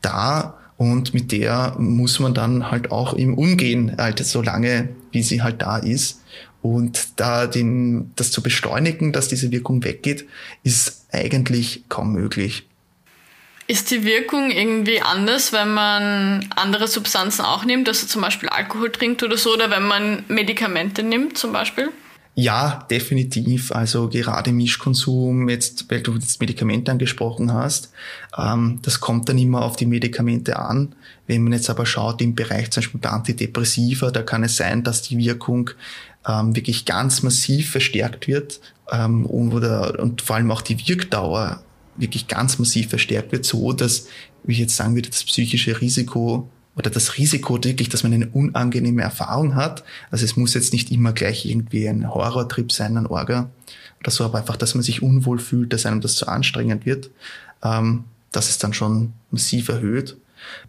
da 0.00 0.58
und 0.76 1.12
mit 1.12 1.30
der 1.30 1.76
muss 1.78 2.20
man 2.20 2.32
dann 2.32 2.70
halt 2.70 2.90
auch 2.90 3.12
im 3.12 3.34
Umgehen, 3.36 3.96
halt 3.98 4.24
so 4.24 4.40
lange, 4.40 4.88
wie 5.12 5.22
sie 5.22 5.42
halt 5.42 5.60
da 5.60 5.76
ist. 5.76 6.22
Und 6.62 7.08
da 7.16 7.46
den, 7.46 8.12
das 8.16 8.30
zu 8.30 8.42
beschleunigen, 8.42 9.12
dass 9.12 9.28
diese 9.28 9.50
Wirkung 9.50 9.84
weggeht, 9.84 10.26
ist 10.62 11.06
eigentlich 11.10 11.84
kaum 11.88 12.12
möglich. 12.12 12.66
Ist 13.70 13.92
die 13.92 14.02
Wirkung 14.02 14.50
irgendwie 14.50 15.00
anders, 15.00 15.52
wenn 15.52 15.72
man 15.72 16.44
andere 16.56 16.88
Substanzen 16.88 17.42
auch 17.42 17.64
nimmt, 17.64 17.86
also 17.86 18.04
zum 18.04 18.20
Beispiel 18.20 18.48
Alkohol 18.48 18.90
trinkt 18.90 19.22
oder 19.22 19.36
so, 19.36 19.54
oder 19.54 19.70
wenn 19.70 19.84
man 19.84 20.24
Medikamente 20.26 21.04
nimmt 21.04 21.38
zum 21.38 21.52
Beispiel? 21.52 21.90
Ja, 22.34 22.84
definitiv. 22.90 23.70
Also 23.70 24.08
gerade 24.08 24.50
Mischkonsum, 24.50 25.48
jetzt, 25.48 25.88
weil 25.88 26.00
du 26.00 26.18
das 26.18 26.40
Medikament 26.40 26.88
angesprochen 26.88 27.52
hast, 27.52 27.92
ähm, 28.36 28.80
das 28.82 28.98
kommt 28.98 29.28
dann 29.28 29.38
immer 29.38 29.62
auf 29.62 29.76
die 29.76 29.86
Medikamente 29.86 30.58
an. 30.58 30.96
Wenn 31.28 31.44
man 31.44 31.52
jetzt 31.52 31.70
aber 31.70 31.86
schaut 31.86 32.20
im 32.22 32.34
Bereich 32.34 32.72
zum 32.72 32.80
Beispiel 32.80 33.00
bei 33.00 33.10
Antidepressiva, 33.10 34.10
da 34.10 34.22
kann 34.22 34.42
es 34.42 34.56
sein, 34.56 34.82
dass 34.82 35.02
die 35.02 35.16
Wirkung 35.16 35.70
ähm, 36.26 36.56
wirklich 36.56 36.86
ganz 36.86 37.22
massiv 37.22 37.70
verstärkt 37.70 38.26
wird 38.26 38.58
ähm, 38.90 39.26
und, 39.26 39.54
oder, 39.54 40.00
und 40.00 40.22
vor 40.22 40.34
allem 40.34 40.50
auch 40.50 40.62
die 40.62 40.88
Wirkdauer 40.88 41.62
wirklich 42.00 42.28
ganz 42.28 42.58
massiv 42.58 42.88
verstärkt 42.88 43.32
wird, 43.32 43.44
so 43.44 43.72
dass, 43.72 44.06
wie 44.44 44.52
ich 44.52 44.58
jetzt 44.58 44.76
sagen 44.76 44.94
würde, 44.94 45.10
das 45.10 45.24
psychische 45.24 45.80
Risiko 45.80 46.48
oder 46.76 46.90
das 46.90 47.18
Risiko 47.18 47.62
wirklich, 47.62 47.88
dass 47.88 48.02
man 48.02 48.12
eine 48.12 48.28
unangenehme 48.28 49.02
Erfahrung 49.02 49.54
hat. 49.54 49.84
Also 50.10 50.24
es 50.24 50.36
muss 50.36 50.54
jetzt 50.54 50.72
nicht 50.72 50.90
immer 50.90 51.12
gleich 51.12 51.44
irgendwie 51.44 51.88
ein 51.88 52.08
Horrortrip 52.08 52.72
sein, 52.72 52.96
ein 52.96 53.06
Orga 53.06 53.50
oder 54.00 54.10
so, 54.10 54.24
aber 54.24 54.38
einfach, 54.38 54.56
dass 54.56 54.74
man 54.74 54.82
sich 54.82 55.02
unwohl 55.02 55.38
fühlt, 55.38 55.72
dass 55.72 55.86
einem 55.86 56.00
das 56.00 56.14
zu 56.14 56.26
anstrengend 56.26 56.86
wird, 56.86 57.10
ähm, 57.62 58.04
das 58.32 58.48
ist 58.48 58.62
dann 58.64 58.72
schon 58.72 59.12
massiv 59.30 59.68
erhöht. 59.68 60.16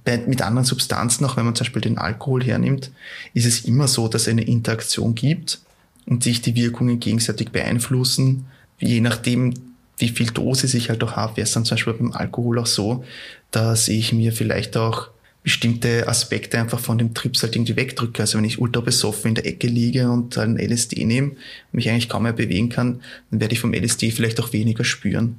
Bei, 0.03 0.17
mit 0.17 0.41
anderen 0.41 0.65
Substanzen, 0.65 1.23
auch 1.25 1.38
wenn 1.38 1.45
man 1.45 1.55
zum 1.55 1.65
Beispiel 1.65 1.82
den 1.82 1.97
Alkohol 1.97 2.43
hernimmt, 2.43 2.91
ist 3.34 3.45
es 3.45 3.63
immer 3.63 3.88
so, 3.88 4.08
dass 4.08 4.23
es 4.23 4.27
eine 4.27 4.43
Interaktion 4.43 5.15
gibt 5.15 5.62
und 6.05 6.23
sich 6.23 6.41
die 6.41 6.55
Wirkungen 6.55 6.99
gegenseitig 6.99 7.51
beeinflussen, 7.51 8.47
je 8.79 8.99
nachdem, 8.99 9.53
wie 10.01 10.09
viel 10.09 10.27
Dosis 10.27 10.73
ich 10.73 10.89
halt 10.89 11.03
auch 11.03 11.15
habe, 11.15 11.37
wäre 11.37 11.45
es 11.45 11.53
dann 11.53 11.65
zum 11.65 11.75
Beispiel 11.75 11.93
beim 11.93 12.11
Alkohol 12.11 12.59
auch 12.59 12.65
so, 12.65 13.03
dass 13.51 13.87
ich 13.87 14.13
mir 14.13 14.33
vielleicht 14.33 14.75
auch 14.75 15.09
bestimmte 15.43 16.07
Aspekte 16.07 16.59
einfach 16.59 16.79
von 16.79 16.97
dem 16.97 17.13
Trips 17.13 17.41
halt 17.41 17.55
irgendwie 17.55 17.75
wegdrücke. 17.75 18.21
Also 18.21 18.37
wenn 18.37 18.45
ich 18.45 18.59
ultra 18.59 18.81
besoffen 18.81 19.29
in 19.29 19.35
der 19.35 19.47
Ecke 19.47 19.67
liege 19.67 20.09
und 20.09 20.37
ein 20.37 20.57
LSD 20.57 21.03
nehme 21.05 21.29
und 21.29 21.37
mich 21.71 21.89
eigentlich 21.89 22.09
kaum 22.09 22.23
mehr 22.23 22.33
bewegen 22.33 22.69
kann, 22.69 23.01
dann 23.31 23.39
werde 23.39 23.53
ich 23.53 23.59
vom 23.59 23.73
LSD 23.73 24.11
vielleicht 24.11 24.39
auch 24.39 24.53
weniger 24.53 24.83
spüren. 24.83 25.37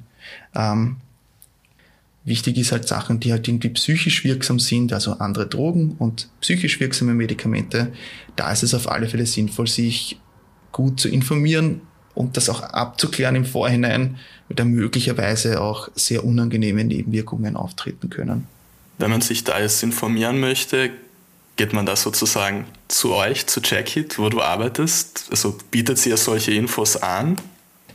Ähm, 0.55 0.97
wichtig 2.25 2.57
ist 2.57 2.71
halt 2.73 2.87
Sachen, 2.87 3.19
die 3.19 3.31
halt 3.31 3.47
irgendwie 3.47 3.69
psychisch 3.69 4.23
wirksam 4.23 4.59
sind, 4.59 4.91
also 4.91 5.13
andere 5.13 5.47
Drogen 5.47 5.95
und 5.99 6.29
psychisch 6.41 6.79
wirksame 6.79 7.13
Medikamente. 7.13 7.93
Da 8.35 8.51
ist 8.51 8.63
es 8.63 8.73
auf 8.73 8.89
alle 8.89 9.07
Fälle 9.07 9.25
sinnvoll, 9.25 9.67
sich 9.67 10.19
gut 10.73 10.99
zu 10.99 11.07
informieren, 11.07 11.81
und 12.15 12.37
das 12.37 12.49
auch 12.49 12.61
abzuklären 12.61 13.35
im 13.35 13.45
Vorhinein, 13.45 14.17
weil 14.47 14.55
da 14.55 14.65
möglicherweise 14.65 15.61
auch 15.61 15.89
sehr 15.95 16.23
unangenehme 16.23 16.83
Nebenwirkungen 16.83 17.55
auftreten 17.55 18.09
können. 18.09 18.47
Wenn 18.97 19.11
man 19.11 19.21
sich 19.21 19.43
da 19.43 19.59
jetzt 19.59 19.81
informieren 19.83 20.39
möchte, 20.39 20.91
geht 21.55 21.73
man 21.73 21.85
da 21.85 21.95
sozusagen 21.95 22.65
zu 22.87 23.13
euch, 23.13 23.47
zu 23.47 23.59
Jackit, 23.63 24.19
wo 24.19 24.29
du 24.29 24.41
arbeitest? 24.41 25.27
Also 25.31 25.57
bietet 25.71 25.97
sie 25.97 26.09
ja 26.09 26.17
solche 26.17 26.51
Infos 26.51 26.97
an? 26.97 27.37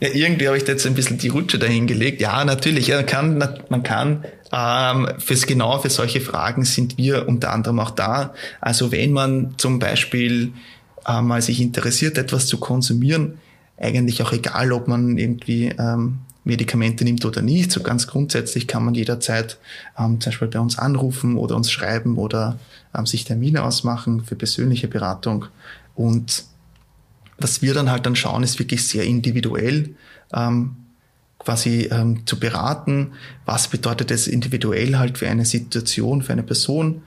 Ja, 0.00 0.09
irgendwie 0.12 0.46
habe 0.46 0.57
ich 0.57 0.64
da 0.64 0.72
jetzt 0.72 0.87
ein 0.87 0.94
bisschen 0.94 1.18
die 1.18 1.28
Rutsche 1.28 1.59
dahingelegt. 1.59 2.20
Ja, 2.20 2.44
natürlich. 2.44 2.87
Ja, 2.87 2.96
man 2.96 3.07
kann, 3.07 3.38
man 3.68 3.83
kann 3.83 4.24
ähm, 4.52 5.09
fürs 5.18 5.46
genau 5.46 5.78
für 5.81 5.90
solche 5.90 6.20
Fragen 6.20 6.64
sind 6.64 6.98
wir 6.98 7.26
unter 7.28 7.52
anderem 7.52 7.81
auch 7.81 7.90
da. 7.90 8.35
Also 8.61 8.92
wenn 8.92 9.12
man 9.12 9.54
zum 9.59 9.81
Beispiel 9.81 10.52
äh, 11.07 11.20
mal 11.20 11.42
sich 11.42 11.61
interessiert, 11.61 12.16
etwas 12.16 12.46
zu 12.46 12.59
konsumieren, 12.59 13.38
eigentlich 13.81 14.23
auch 14.23 14.33
egal, 14.33 14.73
ob 14.73 14.88
man 14.88 15.19
irgendwie 15.19 15.69
ähm, 15.79 16.19
Medikamente 16.45 17.05
nimmt 17.05 17.25
oder 17.25 17.43
nicht. 17.43 17.71
So 17.71 17.83
ganz 17.83 18.07
grundsätzlich 18.07 18.67
kann 18.67 18.85
man 18.85 18.95
jederzeit 18.95 19.59
ähm, 19.99 20.21
zum 20.21 20.31
Beispiel 20.31 20.49
bei 20.49 20.61
uns 20.61 20.79
anrufen 20.79 21.37
oder 21.37 21.57
uns 21.57 21.71
schreiben 21.71 22.17
oder 22.17 22.59
ähm, 22.97 23.07
sich 23.07 23.25
Termine 23.25 23.62
ausmachen 23.62 24.25
für 24.25 24.35
persönliche 24.35 24.88
Beratung. 24.88 25.47
Und 25.95 26.45
was 27.38 27.62
wir 27.62 27.75
dann 27.75 27.91
halt 27.91 28.07
dann 28.07 28.17
schauen, 28.17 28.43
ist 28.43 28.59
wirklich 28.59 28.87
sehr 28.87 29.05
individuell 29.05 29.95
ähm, 30.33 30.77
quasi 31.38 31.88
ähm, 31.91 32.27
zu 32.27 32.41
beraten. 32.41 33.12
Was 33.45 33.69
bedeutet 33.69 34.11
es 34.11 34.27
individuell 34.27 34.99
halt 34.99 35.19
für 35.19 35.29
eine 35.29 35.45
Situation, 35.45 36.23
für 36.23 36.33
eine 36.33 36.43
Person? 36.43 37.03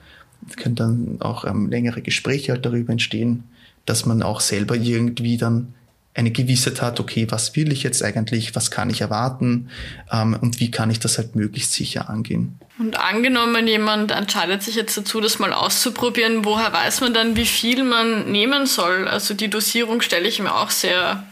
Es 0.48 0.56
können 0.56 0.74
dann 0.74 1.16
auch 1.20 1.44
ähm, 1.44 1.68
längere 1.68 2.00
Gespräche 2.00 2.52
halt 2.52 2.64
darüber 2.64 2.92
entstehen, 2.92 3.44
dass 3.84 4.06
man 4.06 4.22
auch 4.22 4.40
selber 4.40 4.74
irgendwie 4.76 5.36
dann 5.36 5.74
eine 6.14 6.30
Gewissheit 6.30 6.82
hat, 6.82 7.00
okay, 7.00 7.26
was 7.30 7.56
will 7.56 7.72
ich 7.72 7.82
jetzt 7.82 8.02
eigentlich, 8.02 8.54
was 8.54 8.70
kann 8.70 8.90
ich 8.90 9.00
erwarten 9.00 9.70
ähm, 10.12 10.36
und 10.40 10.60
wie 10.60 10.70
kann 10.70 10.90
ich 10.90 11.00
das 11.00 11.16
halt 11.16 11.36
möglichst 11.36 11.72
sicher 11.72 12.10
angehen. 12.10 12.58
Und 12.78 12.98
angenommen, 12.98 13.66
jemand 13.66 14.10
entscheidet 14.10 14.62
sich 14.62 14.74
jetzt 14.74 14.96
dazu, 14.96 15.20
das 15.20 15.38
mal 15.38 15.52
auszuprobieren, 15.52 16.44
woher 16.44 16.72
weiß 16.72 17.00
man 17.00 17.14
dann, 17.14 17.36
wie 17.36 17.46
viel 17.46 17.82
man 17.84 18.30
nehmen 18.30 18.66
soll? 18.66 19.08
Also 19.08 19.34
die 19.34 19.48
Dosierung 19.48 20.02
stelle 20.02 20.28
ich 20.28 20.38
mir 20.38 20.54
auch 20.54 20.70
sehr 20.70 21.24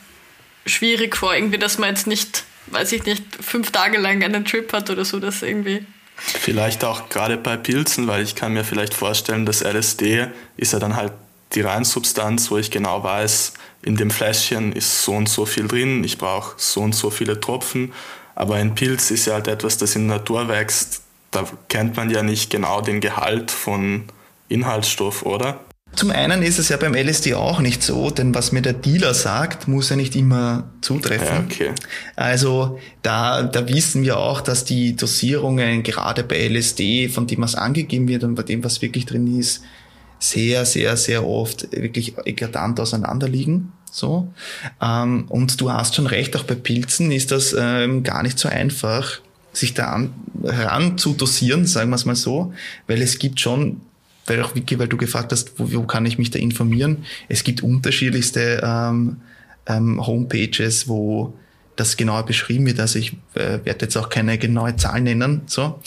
schwierig 0.66 1.16
vor, 1.16 1.34
irgendwie, 1.34 1.58
dass 1.58 1.78
man 1.78 1.90
jetzt 1.90 2.06
nicht, 2.06 2.44
weiß 2.66 2.92
ich 2.92 3.04
nicht, 3.04 3.24
fünf 3.40 3.70
Tage 3.72 3.98
lang 3.98 4.22
einen 4.22 4.44
Trip 4.44 4.72
hat 4.72 4.88
oder 4.88 5.04
so, 5.04 5.18
das 5.20 5.42
irgendwie. 5.42 5.84
Vielleicht 6.16 6.84
auch 6.84 7.08
gerade 7.08 7.36
bei 7.36 7.56
Pilzen, 7.56 8.06
weil 8.06 8.22
ich 8.22 8.34
kann 8.34 8.52
mir 8.52 8.64
vielleicht 8.64 8.94
vorstellen, 8.94 9.46
dass 9.46 9.62
LSD 9.62 10.28
ist 10.56 10.72
ja 10.72 10.78
dann 10.78 10.96
halt 10.96 11.12
die 11.54 11.62
Reinsubstanz, 11.62 12.50
wo 12.50 12.58
ich 12.58 12.70
genau 12.70 13.02
weiß, 13.02 13.54
in 13.82 13.96
dem 13.96 14.10
Fläschchen 14.10 14.72
ist 14.72 15.04
so 15.04 15.12
und 15.12 15.28
so 15.28 15.46
viel 15.46 15.66
drin, 15.66 16.04
ich 16.04 16.18
brauche 16.18 16.54
so 16.58 16.80
und 16.80 16.94
so 16.94 17.10
viele 17.10 17.40
Tropfen. 17.40 17.92
Aber 18.34 18.56
ein 18.56 18.74
Pilz 18.74 19.10
ist 19.10 19.26
ja 19.26 19.34
halt 19.34 19.48
etwas, 19.48 19.78
das 19.78 19.96
in 19.96 20.08
der 20.08 20.18
Natur 20.18 20.48
wächst. 20.48 21.02
Da 21.30 21.44
kennt 21.68 21.96
man 21.96 22.10
ja 22.10 22.22
nicht 22.22 22.50
genau 22.50 22.80
den 22.80 23.00
Gehalt 23.00 23.50
von 23.50 24.04
Inhaltsstoff, 24.48 25.22
oder? 25.22 25.60
Zum 25.94 26.10
einen 26.10 26.42
ist 26.42 26.58
es 26.58 26.68
ja 26.68 26.76
beim 26.76 26.94
LSD 26.94 27.34
auch 27.34 27.60
nicht 27.60 27.82
so, 27.82 28.10
denn 28.10 28.34
was 28.34 28.52
mir 28.52 28.62
der 28.62 28.74
Dealer 28.74 29.12
sagt, 29.12 29.66
muss 29.66 29.90
ja 29.90 29.96
nicht 29.96 30.14
immer 30.14 30.70
zutreffen. 30.80 31.26
Ja, 31.26 31.44
okay. 31.44 31.70
Also 32.14 32.78
da, 33.02 33.42
da 33.42 33.68
wissen 33.68 34.02
wir 34.04 34.18
auch, 34.18 34.40
dass 34.40 34.64
die 34.64 34.94
Dosierungen 34.94 35.82
gerade 35.82 36.22
bei 36.22 36.46
LSD, 36.48 37.08
von 37.08 37.26
dem 37.26 37.40
was 37.40 37.56
angegeben 37.56 38.06
wird 38.06 38.22
und 38.22 38.36
bei 38.36 38.44
dem, 38.44 38.62
was 38.62 38.82
wirklich 38.82 39.04
drin 39.04 39.38
ist, 39.38 39.62
sehr, 40.20 40.64
sehr, 40.66 40.96
sehr 40.96 41.26
oft 41.26 41.72
wirklich 41.72 42.14
eklatant 42.24 42.78
auseinanderliegen. 42.78 43.72
So. 43.90 44.32
Ähm, 44.80 45.24
und 45.28 45.60
du 45.60 45.72
hast 45.72 45.96
schon 45.96 46.06
recht, 46.06 46.36
auch 46.36 46.44
bei 46.44 46.54
Pilzen 46.54 47.10
ist 47.10 47.32
das 47.32 47.56
ähm, 47.58 48.04
gar 48.04 48.22
nicht 48.22 48.38
so 48.38 48.48
einfach, 48.48 49.20
sich 49.52 49.74
da 49.74 50.08
an, 50.46 50.96
zu 50.96 51.14
dosieren, 51.14 51.66
sagen 51.66 51.90
wir 51.90 51.96
es 51.96 52.04
mal 52.04 52.14
so, 52.14 52.54
weil 52.86 53.02
es 53.02 53.18
gibt 53.18 53.40
schon, 53.40 53.80
weil 54.26 54.40
auch 54.42 54.54
Vicky, 54.54 54.78
weil 54.78 54.86
du 54.86 54.96
gefragt 54.96 55.32
hast, 55.32 55.58
wo, 55.58 55.72
wo 55.72 55.82
kann 55.82 56.06
ich 56.06 56.18
mich 56.18 56.30
da 56.30 56.38
informieren? 56.38 57.04
Es 57.28 57.42
gibt 57.42 57.64
unterschiedlichste 57.64 58.60
ähm, 58.62 59.16
ähm, 59.66 60.06
Homepages, 60.06 60.86
wo 60.86 61.34
das 61.74 61.96
genauer 61.96 62.26
beschrieben 62.26 62.66
wird. 62.66 62.78
Also 62.78 62.98
ich 63.00 63.14
äh, 63.34 63.58
werde 63.64 63.86
jetzt 63.86 63.96
auch 63.96 64.08
keine 64.08 64.38
genaue 64.38 64.76
Zahl 64.76 65.00
nennen. 65.00 65.42
So. 65.46 65.80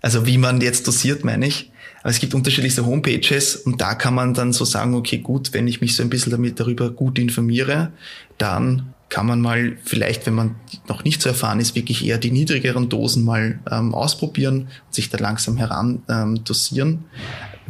Also 0.00 0.26
wie 0.26 0.38
man 0.38 0.60
jetzt 0.60 0.88
dosiert, 0.88 1.24
meine 1.24 1.46
ich. 1.46 1.70
Aber 2.00 2.10
es 2.10 2.20
gibt 2.20 2.34
unterschiedlichste 2.34 2.86
Homepages 2.86 3.56
und 3.56 3.80
da 3.80 3.94
kann 3.94 4.14
man 4.14 4.34
dann 4.34 4.52
so 4.52 4.64
sagen, 4.64 4.94
okay, 4.94 5.18
gut, 5.18 5.52
wenn 5.52 5.66
ich 5.66 5.80
mich 5.80 5.96
so 5.96 6.02
ein 6.02 6.10
bisschen 6.10 6.30
damit 6.30 6.60
darüber 6.60 6.90
gut 6.90 7.18
informiere, 7.18 7.92
dann 8.38 8.94
kann 9.08 9.26
man 9.26 9.40
mal 9.40 9.76
vielleicht, 9.84 10.26
wenn 10.26 10.34
man 10.34 10.56
noch 10.86 11.02
nicht 11.02 11.22
so 11.22 11.30
erfahren 11.30 11.60
ist, 11.60 11.74
wirklich 11.74 12.04
eher 12.04 12.18
die 12.18 12.30
niedrigeren 12.30 12.88
Dosen 12.88 13.24
mal 13.24 13.58
ähm, 13.70 13.94
ausprobieren 13.94 14.68
und 14.86 14.94
sich 14.94 15.08
da 15.08 15.18
langsam 15.18 15.56
heran 15.56 16.02
ähm, 16.08 16.44
dosieren, 16.44 17.04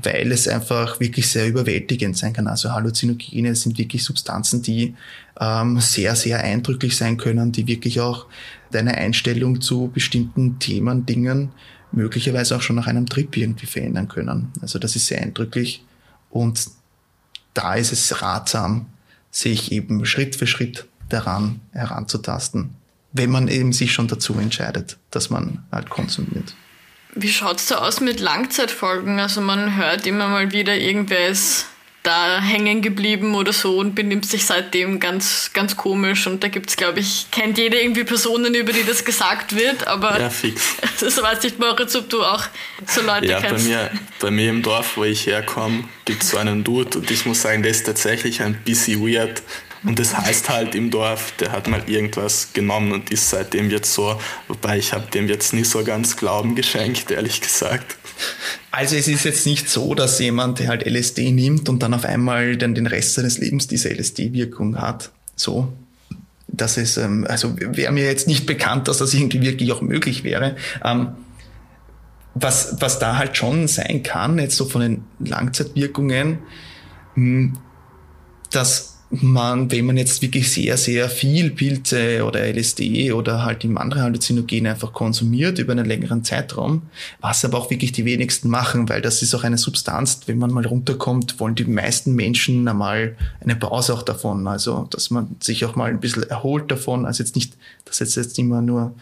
weil 0.02 0.32
es 0.32 0.48
einfach 0.48 0.98
wirklich 0.98 1.28
sehr 1.28 1.46
überwältigend 1.46 2.16
sein 2.16 2.32
kann. 2.32 2.48
Also 2.48 2.72
Halluzinogene 2.72 3.54
sind 3.54 3.78
wirklich 3.78 4.02
Substanzen, 4.02 4.62
die 4.62 4.94
ähm, 5.40 5.78
sehr, 5.80 6.16
sehr 6.16 6.42
eindrücklich 6.42 6.96
sein 6.96 7.16
können, 7.16 7.52
die 7.52 7.68
wirklich 7.68 8.00
auch 8.00 8.26
deine 8.72 8.96
Einstellung 8.96 9.60
zu 9.60 9.90
bestimmten 9.94 10.58
Themen, 10.58 11.06
Dingen 11.06 11.50
möglicherweise 11.92 12.56
auch 12.56 12.62
schon 12.62 12.76
nach 12.76 12.86
einem 12.86 13.06
Trip 13.06 13.36
irgendwie 13.36 13.66
verändern 13.66 14.08
können. 14.08 14.52
Also 14.60 14.78
das 14.78 14.96
ist 14.96 15.06
sehr 15.06 15.20
eindrücklich 15.20 15.84
und 16.30 16.68
da 17.54 17.74
ist 17.74 17.92
es 17.92 18.22
ratsam, 18.22 18.86
sich 19.30 19.72
eben 19.72 20.04
Schritt 20.04 20.36
für 20.36 20.46
Schritt 20.46 20.86
daran 21.08 21.60
heranzutasten, 21.72 22.70
wenn 23.12 23.30
man 23.30 23.48
eben 23.48 23.72
sich 23.72 23.92
schon 23.92 24.08
dazu 24.08 24.34
entscheidet, 24.34 24.98
dass 25.10 25.30
man 25.30 25.64
halt 25.72 25.90
konsumiert. 25.90 26.54
Wie 27.14 27.28
schaut's 27.28 27.66
da 27.66 27.78
aus 27.78 28.00
mit 28.00 28.20
Langzeitfolgen? 28.20 29.18
Also 29.18 29.40
man 29.40 29.76
hört 29.76 30.06
immer 30.06 30.28
mal 30.28 30.52
wieder, 30.52 30.76
irgendwer 30.76 31.28
ist 31.28 31.66
da 32.08 32.40
hängen 32.40 32.80
geblieben 32.80 33.34
oder 33.34 33.52
so 33.52 33.76
und 33.76 33.94
benimmt 33.94 34.24
sich 34.24 34.46
seitdem 34.46 34.98
ganz, 34.98 35.50
ganz 35.52 35.76
komisch. 35.76 36.26
Und 36.26 36.42
da 36.42 36.48
gibt's, 36.48 36.74
glaube 36.74 37.00
ich, 37.00 37.26
kennt 37.30 37.58
jeder 37.58 37.80
irgendwie 37.82 38.04
Personen, 38.04 38.54
über 38.54 38.72
die 38.72 38.84
das 38.84 39.04
gesagt 39.04 39.54
wird, 39.54 39.86
aber 39.86 40.18
ja, 40.18 40.30
fix. 40.30 40.76
das 41.00 41.22
weiß 41.22 41.44
ich, 41.44 41.58
Moritz, 41.58 41.94
ob 41.96 42.08
du 42.08 42.22
auch 42.22 42.44
so 42.86 43.02
Leute 43.02 43.26
ja, 43.26 43.40
kennst. 43.40 43.64
Bei 43.64 43.70
mir, 43.70 43.90
bei 44.20 44.30
mir 44.30 44.48
im 44.48 44.62
Dorf, 44.62 44.96
wo 44.96 45.04
ich 45.04 45.26
herkomme, 45.26 45.84
gibt's 46.06 46.30
so 46.30 46.38
einen 46.38 46.64
Dude 46.64 46.98
und 46.98 47.10
ich 47.10 47.26
muss 47.26 47.42
sagen, 47.42 47.62
der 47.62 47.72
ist 47.72 47.84
tatsächlich 47.84 48.40
ein 48.40 48.54
bisschen 48.64 49.06
weird. 49.06 49.42
Und 49.84 49.98
das 49.98 50.16
heißt 50.16 50.48
halt 50.48 50.74
im 50.74 50.90
Dorf, 50.90 51.32
der 51.38 51.52
hat 51.52 51.68
mal 51.68 51.82
irgendwas 51.86 52.54
genommen 52.54 52.92
und 52.92 53.10
ist 53.12 53.28
seitdem 53.28 53.70
jetzt 53.70 53.92
so, 53.92 54.18
wobei 54.48 54.78
ich 54.78 54.94
habe 54.94 55.08
dem 55.10 55.28
jetzt 55.28 55.52
nicht 55.52 55.68
so 55.68 55.84
ganz 55.84 56.16
Glauben 56.16 56.54
geschenkt, 56.56 57.10
ehrlich 57.10 57.40
gesagt. 57.42 57.96
Also 58.70 58.96
es 58.96 59.08
ist 59.08 59.24
jetzt 59.24 59.46
nicht 59.46 59.68
so, 59.68 59.94
dass 59.94 60.18
jemand, 60.18 60.66
halt 60.66 60.86
LSD 60.86 61.32
nimmt 61.32 61.68
und 61.68 61.82
dann 61.82 61.94
auf 61.94 62.04
einmal 62.04 62.56
dann 62.56 62.74
den 62.74 62.86
Rest 62.86 63.14
seines 63.14 63.38
Lebens 63.38 63.66
diese 63.66 63.88
LSD-Wirkung 63.90 64.80
hat. 64.80 65.10
So. 65.36 65.72
Das 66.48 66.76
ist, 66.76 66.96
ähm, 66.96 67.26
also 67.28 67.54
wäre 67.58 67.92
mir 67.92 68.04
jetzt 68.04 68.26
nicht 68.26 68.46
bekannt, 68.46 68.88
dass 68.88 68.98
das 68.98 69.14
irgendwie 69.14 69.42
wirklich 69.42 69.72
auch 69.72 69.82
möglich 69.82 70.24
wäre. 70.24 70.56
Ähm, 70.84 71.12
was, 72.34 72.76
was 72.80 72.98
da 72.98 73.16
halt 73.16 73.36
schon 73.36 73.68
sein 73.68 74.02
kann, 74.02 74.38
jetzt 74.38 74.56
so 74.56 74.64
von 74.64 74.80
den 74.80 75.04
Langzeitwirkungen, 75.18 76.38
hm, 77.14 77.58
dass 78.50 78.97
man, 79.10 79.70
wenn 79.70 79.86
man 79.86 79.96
jetzt 79.96 80.20
wirklich 80.20 80.52
sehr, 80.52 80.76
sehr 80.76 81.08
viel 81.08 81.50
Pilze 81.50 82.24
oder 82.24 82.40
LSD 82.46 83.12
oder 83.12 83.42
halt 83.42 83.62
die 83.62 83.74
andere 83.74 84.02
Halluzinogene 84.02 84.70
einfach 84.70 84.92
konsumiert 84.92 85.58
über 85.58 85.72
einen 85.72 85.86
längeren 85.86 86.24
Zeitraum, 86.24 86.82
was 87.20 87.44
aber 87.44 87.58
auch 87.58 87.70
wirklich 87.70 87.92
die 87.92 88.04
wenigsten 88.04 88.50
machen, 88.50 88.88
weil 88.88 89.00
das 89.00 89.22
ist 89.22 89.34
auch 89.34 89.44
eine 89.44 89.56
Substanz, 89.56 90.20
wenn 90.26 90.38
man 90.38 90.52
mal 90.52 90.66
runterkommt, 90.66 91.40
wollen 91.40 91.54
die 91.54 91.64
meisten 91.64 92.14
Menschen 92.14 92.68
einmal 92.68 93.16
eine 93.40 93.56
Pause 93.56 93.94
auch 93.94 94.02
davon. 94.02 94.46
Also, 94.46 94.86
dass 94.90 95.10
man 95.10 95.36
sich 95.40 95.64
auch 95.64 95.74
mal 95.74 95.90
ein 95.90 96.00
bisschen 96.00 96.24
erholt 96.24 96.70
davon. 96.70 97.06
Also 97.06 97.22
jetzt 97.22 97.34
nicht, 97.34 97.54
dass 97.86 98.00
jetzt, 98.00 98.16
jetzt 98.16 98.38
immer 98.38 98.60
nur 98.60 98.94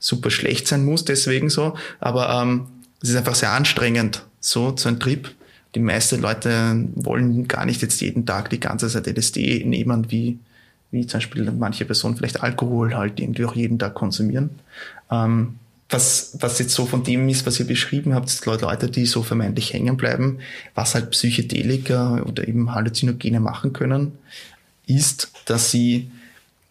super 0.00 0.30
schlecht 0.30 0.66
sein 0.66 0.84
muss, 0.84 1.04
deswegen 1.04 1.48
so, 1.48 1.76
aber 2.00 2.42
ähm, 2.42 2.66
es 3.00 3.10
ist 3.10 3.16
einfach 3.16 3.36
sehr 3.36 3.52
anstrengend, 3.52 4.24
so, 4.40 4.76
so 4.76 4.88
ein 4.88 4.98
Trip 4.98 5.30
die 5.74 5.80
meisten 5.80 6.20
Leute 6.20 6.88
wollen 6.94 7.48
gar 7.48 7.64
nicht 7.64 7.82
jetzt 7.82 8.00
jeden 8.00 8.26
Tag 8.26 8.50
die 8.50 8.60
ganze 8.60 8.88
Zeit 8.88 9.06
LSD 9.06 9.64
nehmen, 9.64 10.10
wie, 10.10 10.38
wie 10.90 11.06
zum 11.06 11.18
Beispiel 11.18 11.50
manche 11.50 11.84
Personen 11.84 12.16
vielleicht 12.16 12.42
Alkohol 12.42 12.94
halt 12.94 13.18
irgendwie 13.20 13.44
auch 13.44 13.56
jeden 13.56 13.78
Tag 13.78 13.94
konsumieren. 13.94 14.50
Ähm, 15.10 15.54
was, 15.88 16.36
was 16.40 16.58
jetzt 16.58 16.74
so 16.74 16.86
von 16.86 17.04
dem 17.04 17.28
ist, 17.28 17.46
was 17.46 17.60
ihr 17.60 17.66
beschrieben 17.66 18.14
habt, 18.14 18.28
sind 18.28 18.46
Leute, 18.46 18.88
die 18.88 19.06
so 19.06 19.22
vermeintlich 19.22 19.72
hängen 19.72 19.96
bleiben, 19.96 20.38
was 20.74 20.94
halt 20.94 21.10
Psychedelika 21.10 22.22
oder 22.22 22.48
eben 22.48 22.74
Halluzinogene 22.74 23.40
machen 23.40 23.72
können, 23.72 24.12
ist, 24.86 25.30
dass 25.44 25.70
sie, 25.70 26.10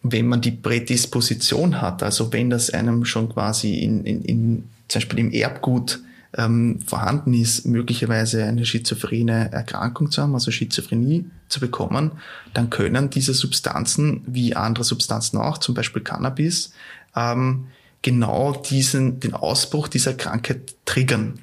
wenn 0.02 0.26
man 0.26 0.40
die 0.40 0.50
Prädisposition 0.50 1.80
hat, 1.80 2.02
also 2.02 2.32
wenn 2.32 2.50
das 2.50 2.70
einem 2.70 3.04
schon 3.04 3.28
quasi 3.28 3.74
in, 3.74 4.04
in, 4.04 4.22
in 4.22 4.64
zum 4.88 5.00
Beispiel 5.00 5.20
im 5.20 5.32
Erbgut 5.32 6.00
ähm, 6.36 6.80
vorhanden 6.86 7.34
ist, 7.34 7.66
möglicherweise 7.66 8.44
eine 8.44 8.64
schizophrene 8.64 9.52
Erkrankung 9.52 10.10
zu 10.10 10.22
haben, 10.22 10.34
also 10.34 10.50
Schizophrenie 10.50 11.26
zu 11.48 11.60
bekommen, 11.60 12.12
dann 12.54 12.70
können 12.70 13.10
diese 13.10 13.34
Substanzen, 13.34 14.22
wie 14.26 14.56
andere 14.56 14.84
Substanzen 14.84 15.38
auch, 15.38 15.58
zum 15.58 15.74
Beispiel 15.74 16.02
Cannabis, 16.02 16.72
ähm, 17.14 17.66
genau 18.00 18.52
diesen, 18.52 19.20
den 19.20 19.34
Ausbruch 19.34 19.88
dieser 19.88 20.14
Krankheit 20.14 20.74
triggern. 20.84 21.38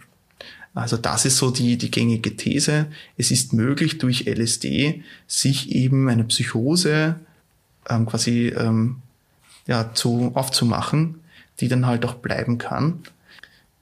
Also 0.74 0.98
das 0.98 1.26
ist 1.26 1.38
so 1.38 1.52
die, 1.52 1.78
die 1.78 1.92
gängige 1.92 2.36
These. 2.36 2.88
Es 3.18 3.32
ist 3.32 3.54
möglich, 3.54 3.98
durch 3.98 4.28
LSD 4.28 5.04
sich 5.28 5.72
eben 5.72 6.10
eine 6.10 6.24
Psychose 6.26 7.20
ähm, 7.90 8.06
quasi 8.06 8.48
ähm, 8.48 8.98
ja, 9.68 9.94
zu, 9.94 10.32
aufzumachen, 10.36 11.22
die 11.60 11.68
dann 11.68 11.86
halt 11.86 12.06
auch 12.06 12.16
bleiben 12.16 12.58
kann. 12.58 13.04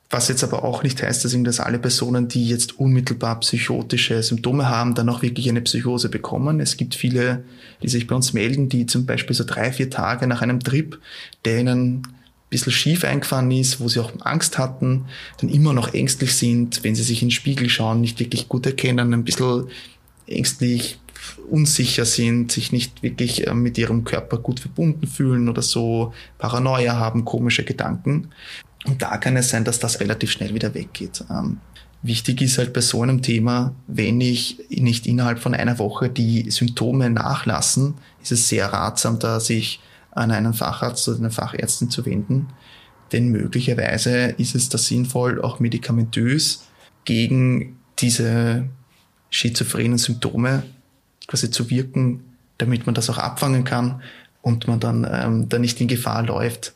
Was 0.10 0.30
jetzt 0.30 0.44
aber 0.44 0.64
auch 0.64 0.84
nicht 0.84 1.04
heißt, 1.04 1.26
dass, 1.26 1.60
alle 1.60 1.80
Personen, 1.80 2.30
die 2.30 2.48
jetzt 2.48 2.80
unmittelbar 2.80 3.42
psychotische 3.42 4.24
Symptome 4.24 4.70
haben, 4.70 4.96
dann 4.96 5.10
auch 5.10 5.22
wirklich 5.22 5.50
eine 5.50 5.62
Psychose 5.62 6.08
bekommen. 6.08 6.62
Es 6.62 6.78
gibt 6.78 6.96
viele, 6.96 7.44
die 7.84 7.90
sich 7.90 8.08
bei 8.08 8.16
uns 8.16 8.32
melden, 8.32 8.70
die 8.70 8.86
zum 8.86 9.06
Beispiel 9.06 9.36
so 9.36 9.44
drei, 9.44 9.74
vier 9.74 9.90
Tage 9.90 10.26
nach 10.28 10.42
einem 10.42 10.62
Trip, 10.62 10.98
der 11.44 11.60
ihnen 11.60 11.98
ein 11.98 12.04
bisschen 12.50 12.72
schief 12.72 13.04
eingefahren 13.04 13.52
ist, 13.52 13.82
wo 13.82 13.90
sie 13.90 14.00
auch 14.00 14.14
Angst 14.22 14.58
hatten, 14.58 15.06
dann 15.42 15.50
immer 15.50 15.74
noch 15.74 15.94
ängstlich 15.94 16.34
sind, 16.34 16.86
wenn 16.86 16.96
sie 16.96 17.04
sich 17.04 17.22
in 17.22 17.28
den 17.28 17.34
Spiegel 17.34 17.68
schauen, 17.68 18.00
nicht 18.00 18.22
wirklich 18.22 18.48
gut 18.48 18.66
erkennen, 18.66 19.14
ein 19.14 19.26
bisschen 19.26 19.68
ängstlich, 20.26 21.00
unsicher 21.50 22.06
sind, 22.06 22.52
sich 22.52 22.72
nicht 22.72 23.04
wirklich 23.04 23.48
äh, 23.48 23.54
mit 23.54 23.78
ihrem 23.78 24.06
Körper 24.06 24.38
gut 24.38 24.62
verbunden 24.62 25.08
fühlen 25.08 25.50
oder 25.50 25.62
so, 25.62 26.14
Paranoia 26.38 26.96
haben, 26.96 27.26
komische 27.26 27.64
Gedanken. 27.64 28.30
Und 28.88 29.02
da 29.02 29.18
kann 29.18 29.36
es 29.36 29.50
sein, 29.50 29.66
dass 29.66 29.80
das 29.80 30.00
relativ 30.00 30.32
schnell 30.32 30.54
wieder 30.54 30.74
weggeht. 30.74 31.24
Ähm, 31.30 31.60
wichtig 32.02 32.42
ist 32.42 32.58
halt 32.58 32.74
bei 32.74 32.82
so 32.82 33.02
einem 33.02 33.22
Thema, 33.22 33.76
wenn 33.88 34.22
ich 34.22 34.60
nicht 34.70 35.06
innerhalb 35.06 35.40
von 35.40 35.54
einer 35.54 35.78
Woche 35.78 36.10
die 36.10 36.50
Symptome 36.50 37.10
nachlassen, 37.10 37.96
ist 38.22 38.32
es 38.32 38.48
sehr 38.48 38.72
ratsam, 38.72 39.20
da 39.20 39.40
sich 39.40 39.82
an 40.12 40.32
einen 40.32 40.54
Facharzt 40.54 41.08
oder 41.10 41.20
eine 41.20 41.32
Fachärztin 41.32 41.90
zu 41.90 42.06
wenden. 42.06 42.48
Denn 43.12 43.30
möglicherweise 43.30 44.28
ist 44.38 44.56
es 44.56 44.70
da 44.70 44.78
sinnvoll, 44.78 45.42
auch 45.42 45.60
medikamentös 45.60 46.66
gegen 47.06 47.78
diese 48.00 48.68
schizophrenen 49.30 49.98
Symptome 49.98 50.64
quasi 51.28 51.52
zu 51.52 51.70
wirken, 51.70 52.24
damit 52.58 52.86
man 52.86 52.96
das 52.96 53.10
auch 53.10 53.18
abfangen 53.18 53.64
kann 53.64 54.02
und 54.42 54.68
man 54.68 54.80
dann, 54.80 55.08
ähm, 55.10 55.50
dann 55.50 55.62
nicht 55.62 55.80
in 55.82 55.88
Gefahr 55.88 56.24
läuft, 56.24 56.74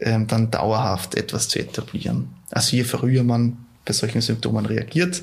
ähm, 0.00 0.26
dann 0.26 0.50
dauerhaft 0.50 1.14
etwas 1.14 1.48
zu 1.48 1.58
etablieren. 1.58 2.28
Also 2.50 2.76
je 2.76 2.84
früher 2.84 3.22
man 3.22 3.56
bei 3.84 3.92
solchen 3.92 4.20
Symptomen 4.20 4.66
reagiert, 4.66 5.22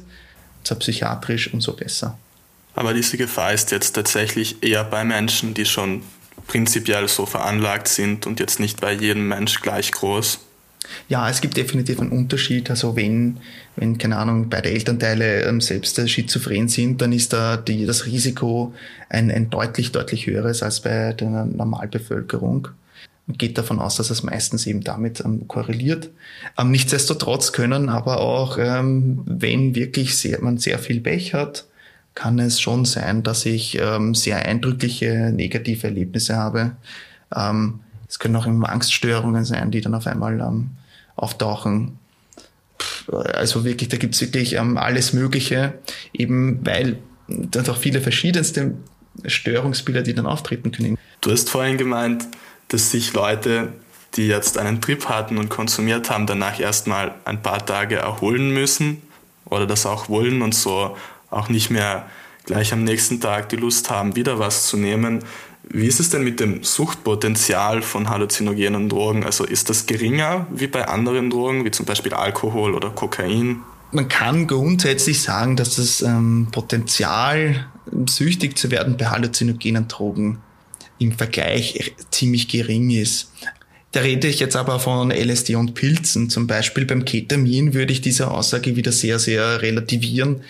zwar 0.63 0.77
psychiatrisch, 0.79 1.53
umso 1.53 1.73
besser. 1.73 2.17
Aber 2.73 2.93
diese 2.93 3.17
Gefahr 3.17 3.53
ist 3.53 3.71
jetzt 3.71 3.93
tatsächlich 3.93 4.63
eher 4.63 4.83
bei 4.83 5.03
Menschen, 5.03 5.53
die 5.53 5.65
schon 5.65 6.03
prinzipiell 6.47 7.07
so 7.07 7.25
veranlagt 7.25 7.87
sind 7.87 8.25
und 8.25 8.39
jetzt 8.39 8.59
nicht 8.59 8.79
bei 8.79 8.93
jedem 8.93 9.27
Mensch 9.27 9.61
gleich 9.61 9.91
groß. 9.91 10.39
Ja, 11.07 11.29
es 11.29 11.41
gibt 11.41 11.57
definitiv 11.57 11.99
einen 11.99 12.11
Unterschied. 12.11 12.69
Also 12.69 12.95
wenn, 12.95 13.37
wenn 13.75 13.97
keine 13.97 14.17
Ahnung, 14.17 14.49
beide 14.49 14.69
Elternteile 14.69 15.43
ähm, 15.43 15.61
selbst 15.61 16.09
schizophren 16.09 16.67
sind, 16.67 17.01
dann 17.01 17.13
ist 17.13 17.33
da 17.33 17.57
die, 17.57 17.85
das 17.85 18.05
Risiko 18.05 18.73
ein, 19.09 19.31
ein 19.31 19.49
deutlich, 19.49 19.91
deutlich 19.91 20.27
höheres 20.27 20.63
als 20.63 20.81
bei 20.81 21.13
der 21.13 21.29
Normalbevölkerung 21.29 22.69
geht 23.37 23.57
davon 23.57 23.79
aus, 23.79 23.95
dass 23.95 24.09
es 24.09 24.23
meistens 24.23 24.65
eben 24.67 24.81
damit 24.81 25.21
ähm, 25.23 25.47
korreliert. 25.47 26.09
Ähm, 26.57 26.71
nichtsdestotrotz 26.71 27.51
können 27.51 27.89
aber 27.89 28.19
auch, 28.19 28.57
ähm, 28.57 29.21
wenn 29.25 29.75
wirklich 29.75 30.17
sehr, 30.17 30.41
man 30.41 30.57
sehr 30.57 30.79
viel 30.79 31.01
Pech 31.01 31.33
hat, 31.33 31.65
kann 32.15 32.39
es 32.39 32.59
schon 32.59 32.85
sein, 32.85 33.23
dass 33.23 33.45
ich 33.45 33.79
ähm, 33.79 34.15
sehr 34.15 34.45
eindrückliche 34.45 35.31
negative 35.33 35.87
Erlebnisse 35.87 36.35
habe. 36.35 36.73
Ähm, 37.33 37.79
es 38.07 38.19
können 38.19 38.35
auch 38.35 38.45
immer 38.45 38.69
Angststörungen 38.69 39.45
sein, 39.45 39.71
die 39.71 39.81
dann 39.81 39.95
auf 39.95 40.07
einmal 40.07 40.39
ähm, 40.41 40.71
auftauchen. 41.15 41.97
Also 43.07 43.63
wirklich, 43.63 43.89
da 43.89 43.97
gibt's 43.97 44.21
wirklich 44.21 44.53
ähm, 44.53 44.77
alles 44.77 45.13
Mögliche, 45.13 45.73
eben 46.13 46.65
weil 46.65 46.97
dann 47.27 47.67
auch 47.69 47.77
viele 47.77 48.01
verschiedenste 48.01 48.73
Störungsbilder, 49.25 50.01
die 50.01 50.13
dann 50.13 50.25
auftreten 50.25 50.71
können. 50.71 50.97
Du 51.21 51.31
hast 51.31 51.49
vorhin 51.49 51.77
gemeint, 51.77 52.27
dass 52.71 52.89
sich 52.89 53.13
Leute, 53.13 53.73
die 54.15 54.27
jetzt 54.27 54.57
einen 54.57 54.81
Trip 54.81 55.07
hatten 55.09 55.37
und 55.37 55.49
konsumiert 55.49 56.09
haben, 56.09 56.25
danach 56.25 56.59
erstmal 56.59 57.15
ein 57.25 57.41
paar 57.41 57.65
Tage 57.65 57.97
erholen 57.97 58.51
müssen 58.51 59.01
oder 59.45 59.67
das 59.67 59.85
auch 59.85 60.09
wollen 60.09 60.41
und 60.41 60.55
so 60.55 60.95
auch 61.29 61.49
nicht 61.49 61.69
mehr 61.69 62.07
gleich 62.45 62.73
am 62.73 62.83
nächsten 62.83 63.19
Tag 63.19 63.49
die 63.49 63.57
Lust 63.57 63.89
haben, 63.89 64.15
wieder 64.15 64.39
was 64.39 64.67
zu 64.67 64.77
nehmen. 64.77 65.23
Wie 65.63 65.85
ist 65.85 65.99
es 65.99 66.09
denn 66.09 66.23
mit 66.23 66.39
dem 66.39 66.63
Suchtpotenzial 66.63 67.81
von 67.81 68.09
halluzinogenen 68.09 68.89
Drogen? 68.89 69.25
Also 69.25 69.45
ist 69.45 69.69
das 69.69 69.85
geringer 69.85 70.47
wie 70.51 70.67
bei 70.67 70.87
anderen 70.87 71.29
Drogen, 71.29 71.65
wie 71.65 71.71
zum 71.71 71.85
Beispiel 71.85 72.13
Alkohol 72.13 72.73
oder 72.73 72.89
Kokain? 72.89 73.61
Man 73.91 74.07
kann 74.07 74.47
grundsätzlich 74.47 75.21
sagen, 75.21 75.57
dass 75.57 75.75
das 75.75 76.01
ähm, 76.01 76.47
Potenzial, 76.51 77.67
süchtig 78.07 78.57
zu 78.57 78.71
werden 78.71 78.95
bei 78.95 79.07
halluzinogenen 79.07 79.89
Drogen 79.89 80.39
im 81.01 81.11
Vergleich 81.13 81.93
ziemlich 82.11 82.47
gering 82.47 82.91
ist. 82.91 83.31
Da 83.91 84.01
rede 84.01 84.27
ich 84.27 84.39
jetzt 84.39 84.55
aber 84.55 84.79
von 84.79 85.11
LSD 85.11 85.55
und 85.55 85.73
Pilzen. 85.73 86.29
Zum 86.29 86.47
Beispiel 86.47 86.85
beim 86.85 87.03
Ketamin 87.03 87.73
würde 87.73 87.91
ich 87.91 88.01
diese 88.01 88.29
Aussage 88.29 88.75
wieder 88.75 88.91
sehr, 88.91 89.19
sehr 89.19 89.61
relativieren, 89.61 90.41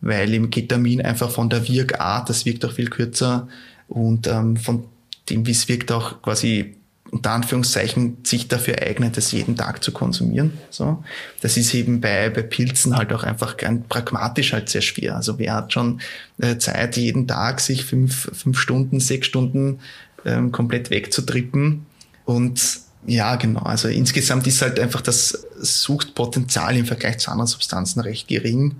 weil 0.00 0.32
im 0.32 0.50
Ketamin 0.50 1.02
einfach 1.02 1.30
von 1.30 1.50
der 1.50 1.68
Wirkart, 1.68 2.30
das 2.30 2.46
wirkt 2.46 2.64
auch 2.64 2.72
viel 2.72 2.88
kürzer 2.88 3.48
und 3.88 4.26
ähm, 4.28 4.56
von 4.56 4.84
dem, 5.28 5.46
wie 5.46 5.50
es 5.50 5.68
wirkt, 5.68 5.90
auch 5.90 6.22
quasi 6.22 6.76
unter 7.10 7.30
Anführungszeichen 7.30 8.18
sich 8.24 8.48
dafür 8.48 8.82
eignet, 8.82 9.16
es 9.16 9.32
jeden 9.32 9.56
Tag 9.56 9.82
zu 9.82 9.92
konsumieren. 9.92 10.58
So, 10.70 11.02
das 11.40 11.56
ist 11.56 11.74
eben 11.74 12.00
bei, 12.00 12.28
bei 12.30 12.42
Pilzen 12.42 12.96
halt 12.96 13.12
auch 13.12 13.22
einfach 13.22 13.56
ganz 13.56 13.86
pragmatisch 13.88 14.52
halt 14.52 14.68
sehr 14.68 14.82
schwer. 14.82 15.16
Also 15.16 15.38
wer 15.38 15.54
hat 15.54 15.72
schon 15.72 16.00
äh, 16.38 16.58
Zeit, 16.58 16.96
jeden 16.96 17.26
Tag 17.26 17.60
sich 17.60 17.84
fünf, 17.84 18.30
fünf 18.32 18.58
Stunden, 18.58 19.00
sechs 19.00 19.26
Stunden 19.26 19.80
ähm, 20.24 20.52
komplett 20.52 20.90
wegzutrippen 20.90 21.86
und 22.24 22.60
ja, 23.06 23.36
genau. 23.36 23.60
Also 23.62 23.88
insgesamt 23.88 24.46
ist 24.46 24.60
halt 24.60 24.78
einfach 24.78 25.00
das 25.00 25.46
Suchtpotenzial 25.60 26.76
im 26.76 26.84
Vergleich 26.84 27.18
zu 27.18 27.30
anderen 27.30 27.46
Substanzen 27.46 28.00
recht 28.00 28.28
gering. 28.28 28.76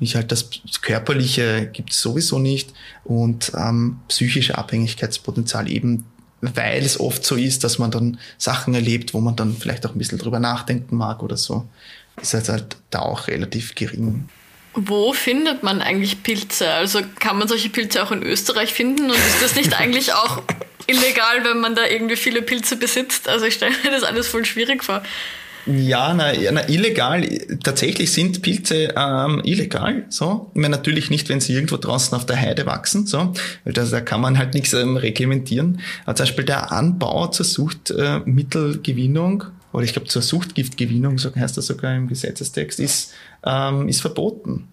Ich 0.00 0.16
halt 0.16 0.32
das 0.32 0.50
Körperliche 0.82 1.68
gibt 1.72 1.92
es 1.92 2.00
sowieso 2.00 2.38
nicht 2.38 2.72
und 3.04 3.52
ähm, 3.54 4.00
psychische 4.08 4.56
Abhängigkeitspotenzial 4.58 5.70
eben, 5.70 6.04
weil 6.40 6.82
es 6.82 6.98
oft 6.98 7.24
so 7.24 7.36
ist, 7.36 7.64
dass 7.64 7.78
man 7.78 7.90
dann 7.90 8.18
Sachen 8.38 8.74
erlebt, 8.74 9.14
wo 9.14 9.20
man 9.20 9.36
dann 9.36 9.56
vielleicht 9.56 9.86
auch 9.86 9.92
ein 9.94 9.98
bisschen 9.98 10.18
drüber 10.18 10.38
nachdenken 10.38 10.96
mag 10.96 11.22
oder 11.22 11.36
so, 11.36 11.66
ist 12.20 12.34
halt, 12.34 12.48
halt 12.48 12.76
da 12.90 13.00
auch 13.00 13.28
relativ 13.28 13.74
gering. 13.74 14.28
Wo 14.74 15.12
findet 15.12 15.62
man 15.62 15.82
eigentlich 15.82 16.22
Pilze? 16.22 16.70
Also 16.70 17.00
kann 17.18 17.38
man 17.38 17.48
solche 17.48 17.70
Pilze 17.70 18.02
auch 18.02 18.12
in 18.12 18.22
Österreich 18.22 18.72
finden 18.72 19.04
und 19.04 19.16
ist 19.16 19.42
das 19.42 19.54
nicht 19.56 19.74
eigentlich 19.80 20.12
auch 20.12 20.42
illegal, 20.86 21.44
wenn 21.44 21.60
man 21.60 21.74
da 21.74 21.86
irgendwie 21.86 22.16
viele 22.16 22.42
Pilze 22.42 22.76
besitzt? 22.76 23.28
Also 23.28 23.46
ich 23.46 23.54
stelle 23.54 23.74
mir 23.82 23.90
das 23.90 24.02
alles 24.02 24.28
voll 24.28 24.44
schwierig 24.44 24.84
vor. 24.84 25.02
Ja, 25.66 26.14
na, 26.14 26.32
na, 26.52 26.68
illegal. 26.68 27.22
Tatsächlich 27.62 28.12
sind 28.12 28.42
Pilze 28.42 28.94
ähm, 28.96 29.42
illegal. 29.44 30.04
So, 30.08 30.50
ich 30.54 30.60
meine, 30.60 30.76
natürlich 30.76 31.10
nicht, 31.10 31.28
wenn 31.28 31.40
sie 31.40 31.52
irgendwo 31.52 31.76
draußen 31.76 32.16
auf 32.16 32.24
der 32.26 32.40
Heide 32.40 32.66
wachsen. 32.66 33.06
So, 33.06 33.32
weil 33.64 33.72
das, 33.72 33.90
da 33.90 34.00
kann 34.00 34.20
man 34.20 34.38
halt 34.38 34.54
nichts 34.54 34.72
ähm, 34.72 34.96
reglementieren. 34.96 35.80
Aber 36.06 36.16
zum 36.16 36.24
Beispiel 36.24 36.44
der 36.44 36.72
Anbau 36.72 37.26
zur 37.28 37.46
Suchtmittelgewinnung 37.46 39.42
äh, 39.42 39.46
oder 39.72 39.84
ich 39.84 39.92
glaube 39.92 40.08
zur 40.08 40.22
Suchtgiftgewinnung, 40.22 41.18
so 41.18 41.34
heißt 41.34 41.56
das 41.56 41.66
sogar 41.66 41.94
im 41.94 42.08
Gesetzestext, 42.08 42.80
ist 42.80 43.12
ähm, 43.44 43.88
ist 43.88 44.00
verboten. 44.00 44.68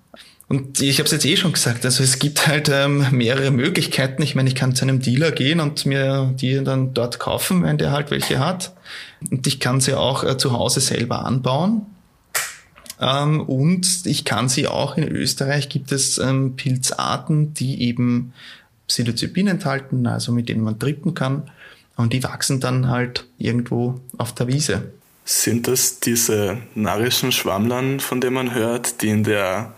Und 0.50 0.80
ich 0.82 1.00
habe 1.00 1.06
es 1.06 1.12
jetzt 1.12 1.26
eh 1.26 1.36
schon 1.36 1.52
gesagt, 1.52 1.84
also 1.84 2.02
es 2.04 2.20
gibt 2.20 2.48
halt 2.48 2.70
ähm, 2.70 3.06
mehrere 3.12 3.52
Möglichkeiten. 3.52 4.22
Ich 4.22 4.34
meine, 4.34 4.48
ich 4.48 4.56
kann 4.56 4.76
zu 4.76 4.86
einem 4.86 5.02
Dealer 5.02 5.32
gehen 5.32 5.60
und 5.60 5.86
mir 5.86 6.34
die 6.40 6.64
dann 6.64 6.94
dort 6.94 7.20
kaufen, 7.20 7.64
wenn 7.64 7.78
der 7.78 7.92
halt 7.92 8.12
welche 8.12 8.40
hat. 8.40 8.72
Und 9.32 9.48
ich 9.48 9.60
kann 9.60 9.82
sie 9.82 9.94
auch 9.94 10.24
äh, 10.24 10.38
zu 10.38 10.52
Hause 10.52 10.80
selber 10.80 11.26
anbauen. 11.26 11.86
Ähm, 13.00 13.42
und 13.42 14.06
ich 14.06 14.26
kann 14.26 14.50
sie 14.50 14.68
auch 14.68 14.98
in 14.98 15.08
Österreich 15.08 15.70
gibt 15.70 15.92
es 15.92 16.18
ähm, 16.18 16.56
Pilzarten, 16.56 17.54
die 17.54 17.84
eben 17.84 18.34
Psilocybin 18.88 19.48
enthalten, 19.48 20.08
also 20.08 20.32
mit 20.32 20.50
denen 20.50 20.64
man 20.64 20.80
trippen 20.80 21.14
kann. 21.14 21.50
Und 21.96 22.14
die 22.14 22.24
wachsen 22.24 22.60
dann 22.60 22.90
halt 22.90 23.26
irgendwo 23.38 24.00
auf 24.18 24.34
der 24.34 24.48
Wiese. 24.48 24.92
Sind 25.26 25.68
das 25.68 26.00
diese 26.00 26.58
narischen 26.74 27.32
Schwammlern, 27.32 28.00
von 28.00 28.22
denen 28.22 28.36
man 28.36 28.54
hört, 28.54 29.02
die 29.02 29.10
in 29.10 29.24
der 29.24 29.74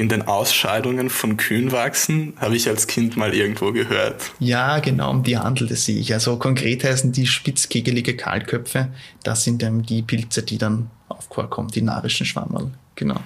in 0.00 0.08
den 0.08 0.26
Ausscheidungen 0.26 1.10
von 1.10 1.36
Kühen 1.36 1.72
wachsen, 1.72 2.32
habe 2.40 2.56
ich 2.56 2.66
als 2.66 2.86
Kind 2.86 3.18
mal 3.18 3.34
irgendwo 3.34 3.70
gehört. 3.70 4.32
Ja, 4.38 4.78
genau, 4.78 5.10
um 5.10 5.22
die 5.22 5.36
handelt 5.36 5.70
es 5.70 5.84
sich. 5.84 6.14
Also 6.14 6.38
konkret 6.38 6.84
heißen 6.84 7.12
die 7.12 7.26
spitzkegelige 7.26 8.16
Kahlköpfe, 8.16 8.88
das 9.24 9.44
sind 9.44 9.62
ähm, 9.62 9.84
die 9.84 10.00
Pilze, 10.00 10.42
die 10.42 10.56
dann 10.56 10.90
aufkommen, 11.10 11.68
die 11.68 11.82
narischen 11.82 12.24
Schwammerl. 12.24 12.70
Genau. 12.96 13.20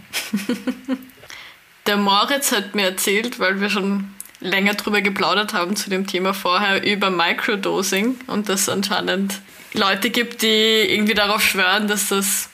Der 1.87 1.97
Moritz 1.97 2.51
hat 2.51 2.75
mir 2.75 2.87
erzählt, 2.87 3.39
weil 3.39 3.61
wir 3.61 3.71
schon 3.71 4.09
länger 4.41 4.75
drüber 4.75 5.01
geplaudert 5.01 5.55
haben 5.55 5.77
zu 5.77 5.91
dem 5.91 6.09
Thema 6.09 6.35
vorher, 6.35 6.85
über 6.85 7.09
Microdosing 7.09 8.17
und 8.27 8.49
dass 8.49 8.63
es 8.63 8.69
anscheinend 8.69 9.41
Leute 9.75 10.11
gibt, 10.11 10.43
die 10.43 10.47
irgendwie 10.47 11.15
darauf 11.15 11.43
schwören, 11.43 11.87
dass 11.87 12.09
das 12.09 12.49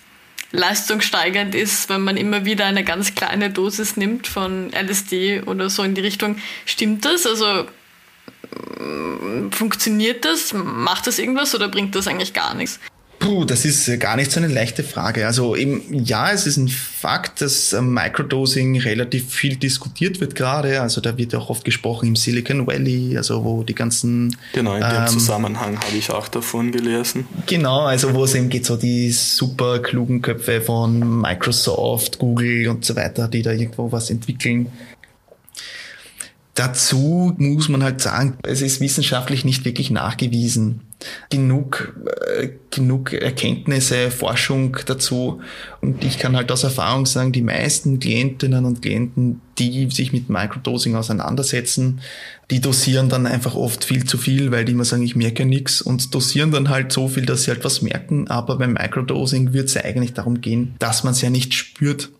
leistungssteigernd 0.52 1.54
ist, 1.54 1.88
wenn 1.88 2.02
man 2.02 2.16
immer 2.16 2.44
wieder 2.44 2.66
eine 2.66 2.84
ganz 2.84 3.14
kleine 3.14 3.50
Dosis 3.50 3.96
nimmt 3.96 4.26
von 4.26 4.70
LSD 4.72 5.42
oder 5.42 5.70
so 5.70 5.82
in 5.82 5.94
die 5.94 6.00
Richtung. 6.00 6.36
Stimmt 6.66 7.04
das? 7.04 7.26
Also 7.26 7.66
mm, 8.78 9.52
funktioniert 9.52 10.24
das? 10.24 10.52
Macht 10.52 11.06
das 11.06 11.18
irgendwas 11.18 11.54
oder 11.54 11.68
bringt 11.68 11.94
das 11.94 12.08
eigentlich 12.08 12.34
gar 12.34 12.54
nichts? 12.54 12.80
Puh, 13.20 13.44
das 13.44 13.66
ist 13.66 13.87
äh, 13.87 13.98
gar 13.98 14.16
nicht 14.16 14.33
so 14.33 14.40
eine 14.40 14.48
leichte 14.48 14.83
Frage. 14.83 15.26
Also 15.26 15.54
eben, 15.54 16.02
ja, 16.04 16.33
es 16.33 16.46
ist 16.46 16.56
ein 16.56 16.68
Fakt, 16.68 17.42
dass 17.42 17.74
ähm, 17.74 17.92
Microdosing 17.92 18.80
relativ 18.80 19.28
viel 19.28 19.56
diskutiert 19.56 20.20
wird 20.20 20.35
gerade. 20.35 20.80
Also 20.80 21.02
da 21.02 21.18
wird 21.18 21.35
auch 21.35 21.50
oft 21.50 21.66
gesprochen 21.66 22.09
im 22.09 22.16
Silicon 22.16 22.66
Valley, 22.66 23.18
also 23.18 23.44
wo 23.44 23.62
die 23.62 23.74
ganzen... 23.74 24.35
Genau, 24.54 24.74
in 24.74 24.80
dem 24.80 25.02
ähm, 25.02 25.06
Zusammenhang 25.06 25.78
habe 25.78 25.96
ich 25.96 26.11
auch 26.11 26.28
davon 26.28 26.72
gelesen. 26.72 27.26
Genau, 27.44 27.80
also 27.83 28.14
wo 28.14 28.24
es 28.24 28.35
eben 28.35 28.48
geht, 28.48 28.64
so 28.64 28.76
die 28.76 29.11
super 29.11 29.80
klugen 29.80 30.22
Köpfe 30.22 30.62
von 30.62 31.20
Microsoft, 31.20 32.18
Google 32.18 32.68
und 32.68 32.87
so 32.87 32.96
weiter, 32.96 33.28
die 33.28 33.42
da 33.42 33.52
irgendwo 33.52 33.92
was 33.92 34.09
entwickeln. 34.09 34.72
Dazu 36.54 37.35
muss 37.37 37.68
man 37.68 37.83
halt 37.83 38.00
sagen, 38.00 38.38
es 38.44 38.62
ist 38.62 38.80
wissenschaftlich 38.80 39.44
nicht 39.44 39.66
wirklich 39.66 39.90
nachgewiesen. 39.90 40.80
Genug, 41.30 41.94
äh, 42.36 42.50
genug 42.70 43.12
Erkenntnisse, 43.12 44.10
Forschung 44.10 44.76
dazu. 44.86 45.40
Und 45.80 46.04
ich 46.04 46.18
kann 46.18 46.36
halt 46.36 46.52
aus 46.52 46.64
Erfahrung 46.64 47.06
sagen, 47.06 47.32
die 47.32 47.42
meisten 47.42 48.00
Klientinnen 48.00 48.64
und 48.64 48.82
Klienten, 48.82 49.40
die 49.58 49.90
sich 49.90 50.12
mit 50.12 50.28
Microdosing 50.28 50.94
auseinandersetzen, 50.94 52.00
die 52.50 52.60
dosieren 52.60 53.08
dann 53.08 53.26
einfach 53.26 53.54
oft 53.54 53.84
viel 53.84 54.04
zu 54.04 54.18
viel, 54.18 54.50
weil 54.50 54.64
die 54.64 54.72
immer 54.72 54.84
sagen, 54.84 55.02
ich 55.02 55.16
merke 55.16 55.44
nichts 55.46 55.80
und 55.80 56.14
dosieren 56.14 56.50
dann 56.50 56.68
halt 56.68 56.92
so 56.92 57.08
viel, 57.08 57.26
dass 57.26 57.44
sie 57.44 57.50
halt 57.50 57.64
was 57.64 57.82
merken. 57.82 58.28
Aber 58.28 58.58
beim 58.58 58.72
Microdosing 58.72 59.52
wird 59.52 59.68
es 59.68 59.76
eigentlich 59.76 60.14
darum 60.14 60.40
gehen, 60.40 60.74
dass 60.78 61.04
man 61.04 61.12
es 61.12 61.22
ja 61.22 61.30
nicht 61.30 61.54
spürt. 61.54 62.10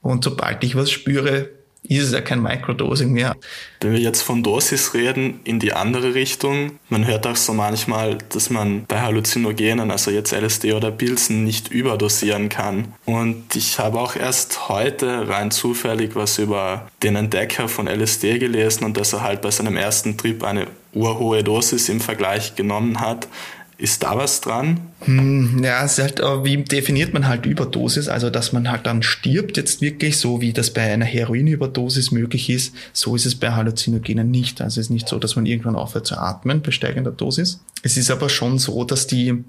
Und 0.00 0.24
sobald 0.24 0.62
ich 0.64 0.76
was 0.76 0.90
spüre, 0.90 1.48
ist 1.88 2.06
es 2.06 2.12
ja 2.12 2.20
kein 2.20 2.42
Microdosing 2.42 3.12
mehr. 3.12 3.36
Wenn 3.80 3.92
wir 3.92 4.00
jetzt 4.00 4.22
von 4.22 4.42
Dosis 4.42 4.94
reden, 4.94 5.40
in 5.44 5.60
die 5.60 5.74
andere 5.74 6.14
Richtung, 6.14 6.78
man 6.88 7.06
hört 7.06 7.26
auch 7.26 7.36
so 7.36 7.52
manchmal, 7.52 8.18
dass 8.30 8.48
man 8.48 8.86
bei 8.86 9.00
Halluzinogenen, 9.00 9.90
also 9.90 10.10
jetzt 10.10 10.32
LSD 10.32 10.72
oder 10.72 10.90
Pilzen, 10.90 11.44
nicht 11.44 11.70
überdosieren 11.70 12.48
kann. 12.48 12.94
Und 13.04 13.54
ich 13.54 13.78
habe 13.78 14.00
auch 14.00 14.16
erst 14.16 14.68
heute 14.68 15.28
rein 15.28 15.50
zufällig 15.50 16.16
was 16.16 16.38
über 16.38 16.88
den 17.02 17.16
Entdecker 17.16 17.68
von 17.68 17.86
LSD 17.86 18.38
gelesen 18.38 18.84
und 18.84 18.96
dass 18.96 19.12
er 19.12 19.22
halt 19.22 19.42
bei 19.42 19.50
seinem 19.50 19.76
ersten 19.76 20.16
Trip 20.16 20.42
eine 20.42 20.66
urhohe 20.94 21.44
Dosis 21.44 21.88
im 21.88 22.00
Vergleich 22.00 22.54
genommen 22.54 23.00
hat. 23.00 23.28
Ist 23.76 24.04
da 24.04 24.16
was 24.16 24.40
dran? 24.40 24.80
Hm, 25.04 25.62
ja, 25.64 25.84
es 25.84 25.98
halt, 25.98 26.20
wie 26.20 26.56
definiert 26.62 27.12
man 27.12 27.26
halt 27.26 27.44
Überdosis? 27.44 28.08
Also, 28.08 28.30
dass 28.30 28.52
man 28.52 28.70
halt 28.70 28.86
dann 28.86 29.02
stirbt, 29.02 29.56
jetzt 29.56 29.80
wirklich, 29.80 30.18
so 30.18 30.40
wie 30.40 30.52
das 30.52 30.70
bei 30.72 30.82
einer 30.82 31.04
Heroinüberdosis 31.04 32.12
möglich 32.12 32.50
ist, 32.50 32.74
so 32.92 33.16
ist 33.16 33.26
es 33.26 33.34
bei 33.34 33.52
Halluzinogenen 33.52 34.30
nicht. 34.30 34.60
Also, 34.60 34.80
es 34.80 34.86
ist 34.86 34.90
nicht 34.90 35.08
so, 35.08 35.18
dass 35.18 35.34
man 35.34 35.46
irgendwann 35.46 35.74
aufhört 35.74 36.06
zu 36.06 36.16
atmen 36.16 36.62
bei 36.62 36.70
steigender 36.70 37.10
Dosis. 37.10 37.60
Es 37.82 37.96
ist 37.96 38.10
aber 38.10 38.28
schon 38.28 38.58
so, 38.58 38.84
dass 38.84 39.08
die, 39.08 39.44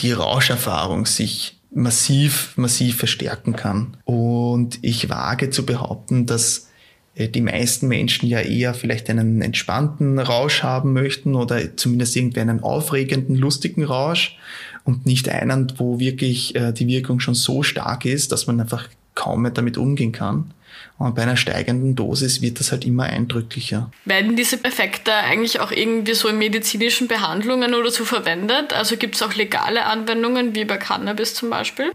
die 0.00 0.12
Rauscherfahrung 0.12 1.06
sich 1.06 1.58
massiv, 1.70 2.52
massiv 2.56 2.96
verstärken 2.96 3.56
kann. 3.56 3.96
Und 4.04 4.78
ich 4.82 5.08
wage 5.08 5.50
zu 5.50 5.64
behaupten, 5.64 6.26
dass 6.26 6.68
die 7.26 7.40
meisten 7.40 7.88
Menschen 7.88 8.28
ja 8.28 8.40
eher 8.40 8.74
vielleicht 8.74 9.10
einen 9.10 9.42
entspannten 9.42 10.18
Rausch 10.20 10.62
haben 10.62 10.92
möchten 10.92 11.34
oder 11.34 11.76
zumindest 11.76 12.14
irgendwie 12.14 12.40
einen 12.40 12.62
aufregenden, 12.62 13.34
lustigen 13.34 13.84
Rausch 13.84 14.38
und 14.84 15.04
nicht 15.04 15.28
einen, 15.28 15.72
wo 15.76 15.98
wirklich 15.98 16.54
äh, 16.54 16.72
die 16.72 16.86
Wirkung 16.86 17.18
schon 17.18 17.34
so 17.34 17.62
stark 17.62 18.04
ist, 18.04 18.30
dass 18.30 18.46
man 18.46 18.60
einfach 18.60 18.88
kaum 19.14 19.42
mehr 19.42 19.50
damit 19.50 19.76
umgehen 19.76 20.12
kann. 20.12 20.52
Und 20.98 21.14
bei 21.14 21.22
einer 21.22 21.36
steigenden 21.36 21.94
Dosis 21.94 22.40
wird 22.42 22.60
das 22.60 22.72
halt 22.72 22.84
immer 22.84 23.04
eindrücklicher. 23.04 23.90
Werden 24.04 24.36
diese 24.36 24.62
Effekte 24.64 25.12
eigentlich 25.12 25.60
auch 25.60 25.70
irgendwie 25.70 26.14
so 26.14 26.28
in 26.28 26.38
medizinischen 26.38 27.08
Behandlungen 27.08 27.74
oder 27.74 27.90
so 27.90 28.04
verwendet? 28.04 28.72
Also 28.72 28.96
gibt 28.96 29.14
es 29.14 29.22
auch 29.22 29.34
legale 29.34 29.86
Anwendungen 29.86 30.54
wie 30.54 30.64
bei 30.64 30.76
Cannabis 30.76 31.34
zum 31.34 31.50
Beispiel? 31.50 31.92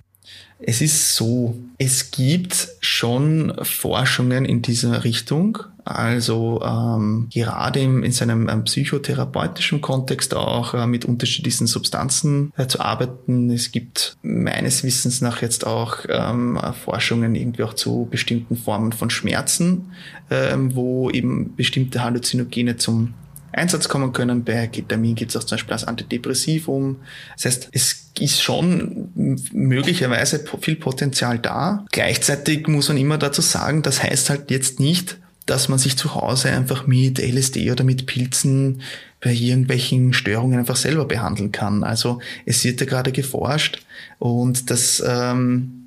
Es 0.66 0.82
ist 0.82 1.16
so, 1.16 1.56
es 1.78 2.12
gibt 2.12 2.70
schon 2.80 3.54
Forschungen 3.64 4.46
in 4.46 4.62
dieser 4.62 5.04
Richtung. 5.04 5.60
Also 5.86 6.62
ähm, 6.64 7.28
gerade 7.30 7.82
im, 7.82 8.04
in 8.04 8.14
seinem 8.14 8.48
ähm, 8.48 8.64
psychotherapeutischen 8.64 9.82
Kontext 9.82 10.34
auch 10.34 10.74
äh, 10.74 10.88
mit 10.88 11.04
unterschiedlichen 11.04 11.68
Substanzen 11.68 12.54
äh, 12.56 12.68
zu 12.68 12.80
arbeiten. 12.80 13.50
Es 13.50 13.74
gibt 13.74 14.16
meines 14.22 14.86
Wissens 14.86 15.20
nach 15.20 15.42
jetzt 15.42 15.68
auch 15.68 15.98
ähm, 16.08 16.58
Forschungen 16.86 17.36
irgendwie 17.36 17.64
auch 17.64 17.74
zu 17.74 18.08
bestimmten 18.10 18.56
Formen 18.56 18.94
von 18.94 19.10
Schmerzen, 19.10 19.92
ähm, 20.30 20.74
wo 20.74 21.10
eben 21.10 21.54
bestimmte 21.58 22.02
Halluzinogene 22.02 22.78
zum 22.78 23.14
Einsatz 23.54 23.88
kommen 23.90 24.14
können. 24.14 24.44
Bei 24.44 24.68
Ketamin 24.68 25.16
gibt 25.16 25.32
es 25.32 25.38
auch 25.38 25.44
zum 25.44 25.56
Beispiel 25.56 25.74
als 25.74 25.84
Antidepressivum. 25.86 26.98
Das 27.36 27.46
heißt, 27.46 27.70
es 27.72 28.10
ist 28.20 28.42
schon 28.42 29.10
möglicherweise 29.52 30.44
viel 30.62 30.76
Potenzial 30.76 31.40
da. 31.40 31.86
Gleichzeitig 31.92 32.68
muss 32.68 32.90
man 32.90 32.98
immer 32.98 33.18
dazu 33.18 33.42
sagen, 33.42 33.82
das 33.82 34.04
heißt 34.04 34.30
halt 34.30 34.52
jetzt 34.52 34.80
nicht, 34.80 35.18
dass 35.46 35.68
man 35.68 35.78
sich 35.78 35.98
zu 35.98 36.16
Hause 36.16 36.52
einfach 36.52 36.88
mit 36.88 37.20
LSD 37.20 37.72
oder 37.72 37.84
mit 37.84 38.06
Pilzen 38.06 38.82
bei 39.20 39.34
irgendwelchen 39.34 40.14
Störungen 40.14 40.60
einfach 40.60 40.76
selber 40.76 41.06
behandeln 41.06 41.52
kann. 41.52 41.84
Also 41.84 42.20
es 42.46 42.64
wird 42.64 42.80
ja 42.82 42.86
gerade 42.86 43.12
geforscht 43.12 43.86
und 44.20 44.70
das 44.70 45.04
ähm, 45.06 45.83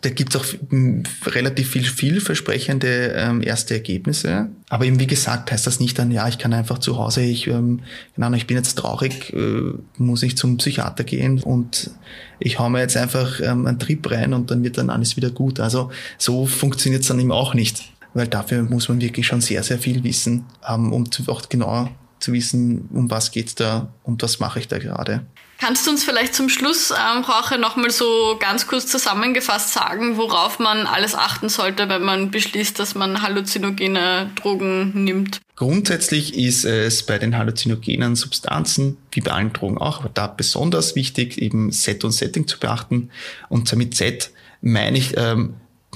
da 0.00 0.10
gibt 0.10 0.34
es 0.34 0.40
auch 0.40 0.46
relativ 1.26 1.70
viel 1.70 1.84
vielversprechende 1.84 3.14
ähm, 3.16 3.42
erste 3.42 3.74
Ergebnisse. 3.74 4.48
Aber 4.68 4.84
eben 4.86 4.98
wie 4.98 5.06
gesagt 5.06 5.52
heißt 5.52 5.66
das 5.66 5.80
nicht 5.80 5.98
dann, 5.98 6.10
ja, 6.10 6.26
ich 6.28 6.38
kann 6.38 6.52
einfach 6.52 6.78
zu 6.78 6.98
Hause, 6.98 7.22
ich, 7.22 7.46
ähm, 7.46 7.80
genau, 8.14 8.32
ich 8.32 8.46
bin 8.46 8.56
jetzt 8.56 8.74
traurig, 8.74 9.32
äh, 9.32 9.72
muss 9.98 10.22
ich 10.22 10.36
zum 10.36 10.56
Psychiater 10.56 11.04
gehen 11.04 11.42
und 11.42 11.90
ich 12.38 12.58
hau 12.58 12.68
mir 12.68 12.80
jetzt 12.80 12.96
einfach 12.96 13.40
ähm, 13.40 13.66
einen 13.66 13.78
Trip 13.78 14.10
rein 14.10 14.32
und 14.32 14.50
dann 14.50 14.64
wird 14.64 14.78
dann 14.78 14.90
alles 14.90 15.16
wieder 15.16 15.30
gut. 15.30 15.60
Also 15.60 15.90
so 16.18 16.46
funktioniert 16.46 17.02
es 17.02 17.08
dann 17.08 17.20
eben 17.20 17.32
auch 17.32 17.54
nicht. 17.54 17.92
Weil 18.14 18.28
dafür 18.28 18.62
muss 18.62 18.90
man 18.90 19.00
wirklich 19.00 19.26
schon 19.26 19.40
sehr, 19.40 19.62
sehr 19.62 19.78
viel 19.78 20.04
wissen, 20.04 20.44
ähm, 20.68 20.92
um 20.92 21.04
auch 21.28 21.48
genau 21.48 21.88
zu 22.22 22.32
wissen, 22.32 22.88
um 22.92 23.10
was 23.10 23.30
geht's 23.30 23.54
da 23.54 23.92
und 24.02 24.22
was 24.22 24.38
mache 24.38 24.58
ich 24.58 24.68
da 24.68 24.78
gerade. 24.78 25.26
Kannst 25.58 25.86
du 25.86 25.92
uns 25.92 26.02
vielleicht 26.02 26.34
zum 26.34 26.48
Schluss, 26.48 26.90
ähm, 26.90 27.22
Rauche, 27.22 27.56
nochmal 27.56 27.90
so 27.90 28.36
ganz 28.40 28.66
kurz 28.66 28.88
zusammengefasst 28.88 29.72
sagen, 29.72 30.16
worauf 30.16 30.58
man 30.58 30.88
alles 30.88 31.14
achten 31.14 31.48
sollte, 31.48 31.88
wenn 31.88 32.02
man 32.02 32.32
beschließt, 32.32 32.78
dass 32.80 32.96
man 32.96 33.22
halluzinogene 33.22 34.30
Drogen 34.34 35.04
nimmt? 35.04 35.40
Grundsätzlich 35.54 36.36
ist 36.36 36.64
es 36.64 37.06
bei 37.06 37.18
den 37.18 37.38
halluzinogenen 37.38 38.16
Substanzen, 38.16 38.96
wie 39.12 39.20
bei 39.20 39.30
allen 39.30 39.52
Drogen 39.52 39.78
auch, 39.78 40.00
aber 40.00 40.10
da 40.12 40.26
besonders 40.26 40.96
wichtig, 40.96 41.38
eben 41.40 41.70
Set 41.70 42.02
und 42.02 42.10
Setting 42.10 42.48
zu 42.48 42.58
beachten. 42.58 43.10
Und 43.48 43.72
mit 43.76 43.94
Set 43.96 44.32
meine 44.62 44.98
ich, 44.98 45.16
ähm, 45.16 45.54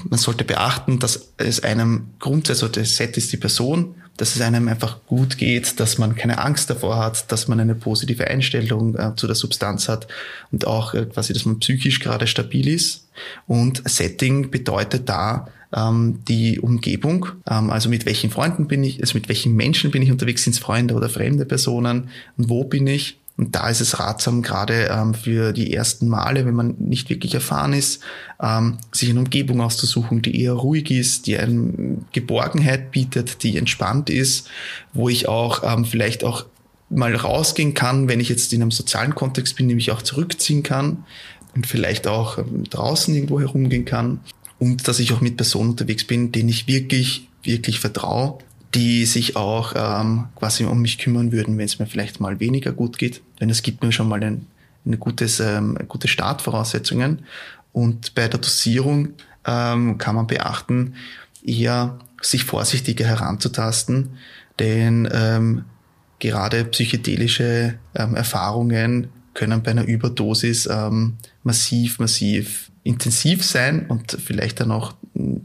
man 0.09 0.19
sollte 0.19 0.45
beachten, 0.45 0.99
dass 0.99 1.33
es 1.35 1.61
einem 1.63 2.11
grundsätzlich, 2.19 2.63
also 2.63 2.81
das 2.81 2.95
Set 2.95 3.17
ist 3.17 3.33
die 3.33 3.37
Person, 3.37 3.95
dass 4.17 4.35
es 4.35 4.41
einem 4.41 4.67
einfach 4.67 4.97
gut 5.05 5.37
geht, 5.37 5.79
dass 5.79 5.97
man 5.97 6.15
keine 6.15 6.39
Angst 6.39 6.69
davor 6.69 6.97
hat, 6.97 7.31
dass 7.31 7.47
man 7.47 7.59
eine 7.59 7.75
positive 7.75 8.27
Einstellung 8.27 8.95
äh, 8.95 9.15
zu 9.15 9.27
der 9.27 9.35
Substanz 9.35 9.87
hat 9.87 10.07
und 10.51 10.65
auch 10.67 10.93
äh, 10.93 11.05
quasi, 11.05 11.33
dass 11.33 11.45
man 11.45 11.59
psychisch 11.59 11.99
gerade 11.99 12.27
stabil 12.27 12.67
ist. 12.67 13.07
Und 13.45 13.87
Setting 13.87 14.51
bedeutet 14.51 15.07
da 15.07 15.47
ähm, 15.75 16.19
die 16.27 16.59
Umgebung, 16.59 17.27
ähm, 17.49 17.69
also 17.69 17.89
mit 17.89 18.05
welchen 18.05 18.31
Freunden 18.31 18.67
bin 18.67 18.83
ich, 18.83 19.01
also 19.01 19.15
mit 19.15 19.29
welchen 19.29 19.55
Menschen 19.55 19.91
bin 19.91 20.01
ich 20.01 20.11
unterwegs, 20.11 20.43
sind 20.43 20.53
es 20.53 20.59
Freunde 20.59 20.95
oder 20.95 21.09
fremde 21.09 21.45
Personen? 21.45 22.09
Und 22.37 22.49
wo 22.49 22.63
bin 22.63 22.87
ich 22.87 23.17
und 23.37 23.55
da 23.55 23.69
ist 23.69 23.81
es 23.81 23.99
ratsam, 23.99 24.41
gerade 24.41 24.89
ähm, 24.91 25.13
für 25.13 25.53
die 25.53 25.71
ersten 25.71 26.07
Male, 26.07 26.45
wenn 26.47 26.55
man 26.55 26.75
nicht 26.79 27.09
wirklich 27.11 27.35
erfahren 27.35 27.73
ist, 27.73 28.01
ähm, 28.41 28.79
sich 28.91 29.11
eine 29.11 29.19
Umgebung 29.19 29.61
auszusuchen, 29.61 30.23
die 30.23 30.41
eher 30.41 30.53
ruhig 30.53 30.89
ist, 30.89 31.27
die 31.27 31.37
eine 31.37 31.99
Geborgenheit 32.13 32.89
bietet, 32.91 33.43
die 33.43 33.57
entspannt 33.57 34.09
ist, 34.09 34.49
wo 34.93 35.07
ich 35.07 35.27
auch 35.27 35.61
ähm, 35.63 35.85
vielleicht 35.85 36.23
auch 36.23 36.45
mal 36.89 37.15
rausgehen 37.15 37.75
kann, 37.75 38.07
wenn 38.07 38.19
ich 38.19 38.29
jetzt 38.29 38.53
in 38.53 38.61
einem 38.63 38.71
sozialen 38.71 39.13
Kontext 39.13 39.55
bin, 39.55 39.67
nämlich 39.67 39.91
auch 39.91 40.01
zurückziehen 40.01 40.63
kann 40.63 41.05
und 41.53 41.67
vielleicht 41.67 42.07
auch 42.07 42.39
ähm, 42.39 42.63
draußen 42.63 43.13
irgendwo 43.13 43.39
herumgehen 43.39 43.85
kann. 43.85 44.19
Und 44.57 44.87
dass 44.87 44.97
ich 44.97 45.13
auch 45.13 45.21
mit 45.21 45.37
Personen 45.37 45.71
unterwegs 45.71 46.05
bin, 46.05 46.31
denen 46.31 46.49
ich 46.49 46.67
wirklich, 46.67 47.27
wirklich 47.43 47.79
vertraue 47.79 48.39
die 48.77 49.07
sich 49.07 49.35
auch 49.35 49.73
ähm, 49.75 50.25
quasi 50.35 50.63
um 50.63 50.83
mich 50.83 50.99
kümmern 50.99 51.31
würden, 51.31 51.57
wenn 51.57 51.65
es 51.65 51.79
mir 51.79 51.87
vielleicht 51.87 52.19
mal 52.19 52.39
weniger 52.39 52.71
gut 52.71 52.99
geht. 52.99 53.23
Denn 53.41 53.49
es 53.49 53.63
gibt 53.63 53.83
mir 53.83 53.91
schon 53.91 54.07
mal 54.07 54.23
ein, 54.23 54.45
ein 54.85 54.99
gutes, 54.99 55.39
ähm, 55.39 55.79
gute 55.87 56.07
Startvoraussetzungen. 56.07 57.23
Und 57.73 58.13
bei 58.13 58.27
der 58.27 58.39
Dosierung 58.39 59.13
ähm, 59.47 59.97
kann 59.97 60.13
man 60.13 60.27
beachten, 60.27 60.93
eher 61.43 61.97
sich 62.21 62.43
vorsichtiger 62.43 63.05
heranzutasten, 63.05 64.11
denn 64.59 65.09
ähm, 65.11 65.65
gerade 66.19 66.63
psychedelische 66.65 67.79
ähm, 67.95 68.13
Erfahrungen 68.13 69.07
können 69.33 69.63
bei 69.63 69.71
einer 69.71 69.85
Überdosis 69.85 70.67
ähm, 70.71 71.17
massiv, 71.41 71.97
massiv 71.97 72.69
intensiv 72.83 73.43
sein 73.43 73.87
und 73.87 74.17
vielleicht 74.23 74.59
dann 74.59 74.71
auch 74.71 74.93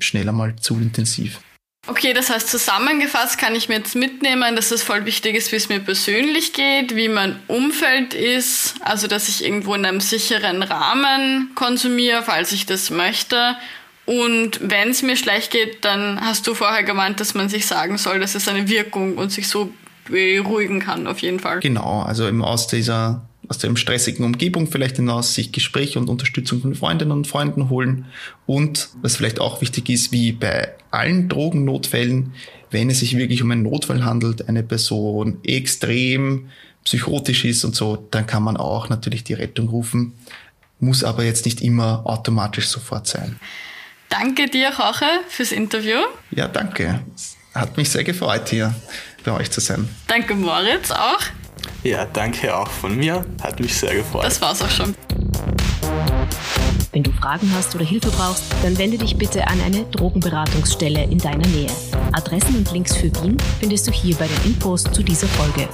schneller 0.00 0.32
mal 0.32 0.54
zu 0.56 0.74
intensiv. 0.76 1.40
Okay, 1.88 2.12
das 2.12 2.30
heißt 2.30 2.48
zusammengefasst 2.48 3.38
kann 3.38 3.56
ich 3.56 3.68
mir 3.68 3.76
jetzt 3.76 3.96
mitnehmen, 3.96 4.54
dass 4.54 4.70
es 4.70 4.84
voll 4.84 5.04
wichtig 5.04 5.34
ist, 5.34 5.50
wie 5.50 5.56
es 5.56 5.68
mir 5.68 5.80
persönlich 5.80 6.52
geht, 6.52 6.94
wie 6.94 7.08
mein 7.08 7.40
Umfeld 7.48 8.14
ist, 8.14 8.76
also 8.82 9.08
dass 9.08 9.28
ich 9.28 9.44
irgendwo 9.44 9.74
in 9.74 9.84
einem 9.84 10.00
sicheren 10.00 10.62
Rahmen 10.62 11.50
konsumiere, 11.56 12.22
falls 12.22 12.52
ich 12.52 12.66
das 12.66 12.90
möchte. 12.90 13.56
Und 14.06 14.60
wenn 14.62 14.90
es 14.90 15.02
mir 15.02 15.16
schlecht 15.16 15.50
geht, 15.50 15.84
dann 15.84 16.20
hast 16.20 16.46
du 16.46 16.54
vorher 16.54 16.84
gemeint, 16.84 17.18
dass 17.18 17.34
man 17.34 17.48
sich 17.48 17.66
sagen 17.66 17.98
soll, 17.98 18.20
dass 18.20 18.36
es 18.36 18.46
eine 18.46 18.68
Wirkung 18.68 19.18
und 19.18 19.30
sich 19.30 19.48
so 19.48 19.72
beruhigen 20.06 20.80
kann, 20.80 21.08
auf 21.08 21.18
jeden 21.18 21.40
Fall. 21.40 21.60
Genau, 21.60 22.02
also 22.02 22.28
eben 22.28 22.44
aus 22.44 22.68
dieser 22.68 23.28
aus 23.48 23.59
der 23.59 23.74
stressigen 23.76 24.24
Umgebung 24.24 24.70
vielleicht 24.70 24.96
hinaus 24.96 25.35
sich 25.35 25.52
Gespräche 25.52 25.98
und 25.98 26.09
Unterstützung 26.09 26.61
von 26.61 26.74
Freundinnen 26.74 27.12
und 27.12 27.26
Freunden 27.26 27.70
holen. 27.70 28.07
Und 28.46 28.90
was 29.02 29.16
vielleicht 29.16 29.40
auch 29.40 29.61
wichtig 29.61 29.88
ist, 29.88 30.12
wie 30.12 30.33
bei 30.33 30.72
allen 30.90 31.28
Drogennotfällen, 31.28 32.35
wenn 32.70 32.88
es 32.88 33.00
sich 33.00 33.16
wirklich 33.16 33.42
um 33.42 33.50
einen 33.50 33.64
Notfall 33.64 34.05
handelt, 34.05 34.48
eine 34.48 34.62
Person 34.62 35.38
extrem 35.44 36.48
psychotisch 36.85 37.44
ist 37.44 37.64
und 37.64 37.74
so, 37.74 38.09
dann 38.11 38.26
kann 38.26 38.42
man 38.42 38.57
auch 38.57 38.88
natürlich 38.88 39.24
die 39.24 39.35
Rettung 39.35 39.68
rufen, 39.68 40.14
muss 40.81 41.05
aber 41.05 41.24
jetzt 41.24 41.44
nicht 41.44 41.61
immer 41.61 42.02
automatisch 42.05 42.66
sofort 42.66 43.07
sein. 43.07 43.38
Danke 44.09 44.48
dir, 44.48 44.68
Roche, 44.68 45.07
fürs 45.28 45.52
Interview. 45.52 45.98
Ja, 46.33 46.48
danke. 46.48 47.00
Hat 47.55 47.76
mich 47.76 47.90
sehr 47.90 48.05
gefreut, 48.05 48.48
hier 48.48 48.74
bei 49.24 49.33
euch 49.33 49.50
zu 49.50 49.61
sein. 49.61 49.88
Danke, 50.07 50.35
Moritz, 50.35 50.90
auch. 50.90 51.22
Ja, 51.83 52.07
danke 52.07 52.57
auch 52.57 52.68
von 52.68 52.96
mir. 52.96 53.25
Hat 53.42 53.61
mich 53.61 53.77
sehr 53.77 53.94
gefreut. 53.94 54.25
Das 54.25 54.40
war's 54.40 54.62
auch 54.62 54.70
schon. 54.70 54.94
Wenn 56.92 57.03
du 57.03 57.11
Fragen 57.12 57.51
hast 57.55 57.75
oder 57.75 57.85
Hilfe 57.85 58.11
brauchst, 58.11 58.44
dann 58.62 58.77
wende 58.77 58.98
dich 58.98 59.16
bitte 59.16 59.46
an 59.48 59.61
eine 59.62 59.85
Drogenberatungsstelle 59.85 61.05
in 61.05 61.18
deiner 61.18 61.46
Nähe. 61.48 61.70
Adressen 62.12 62.57
und 62.57 62.70
Links 62.70 62.94
für 62.94 63.11
Wien 63.22 63.38
findest 63.61 63.88
du 63.88 63.92
hier 63.92 64.14
bei 64.16 64.27
den 64.27 64.53
Infos 64.53 64.85
zu 64.85 65.03
dieser 65.03 65.27
Folge. 65.29 65.68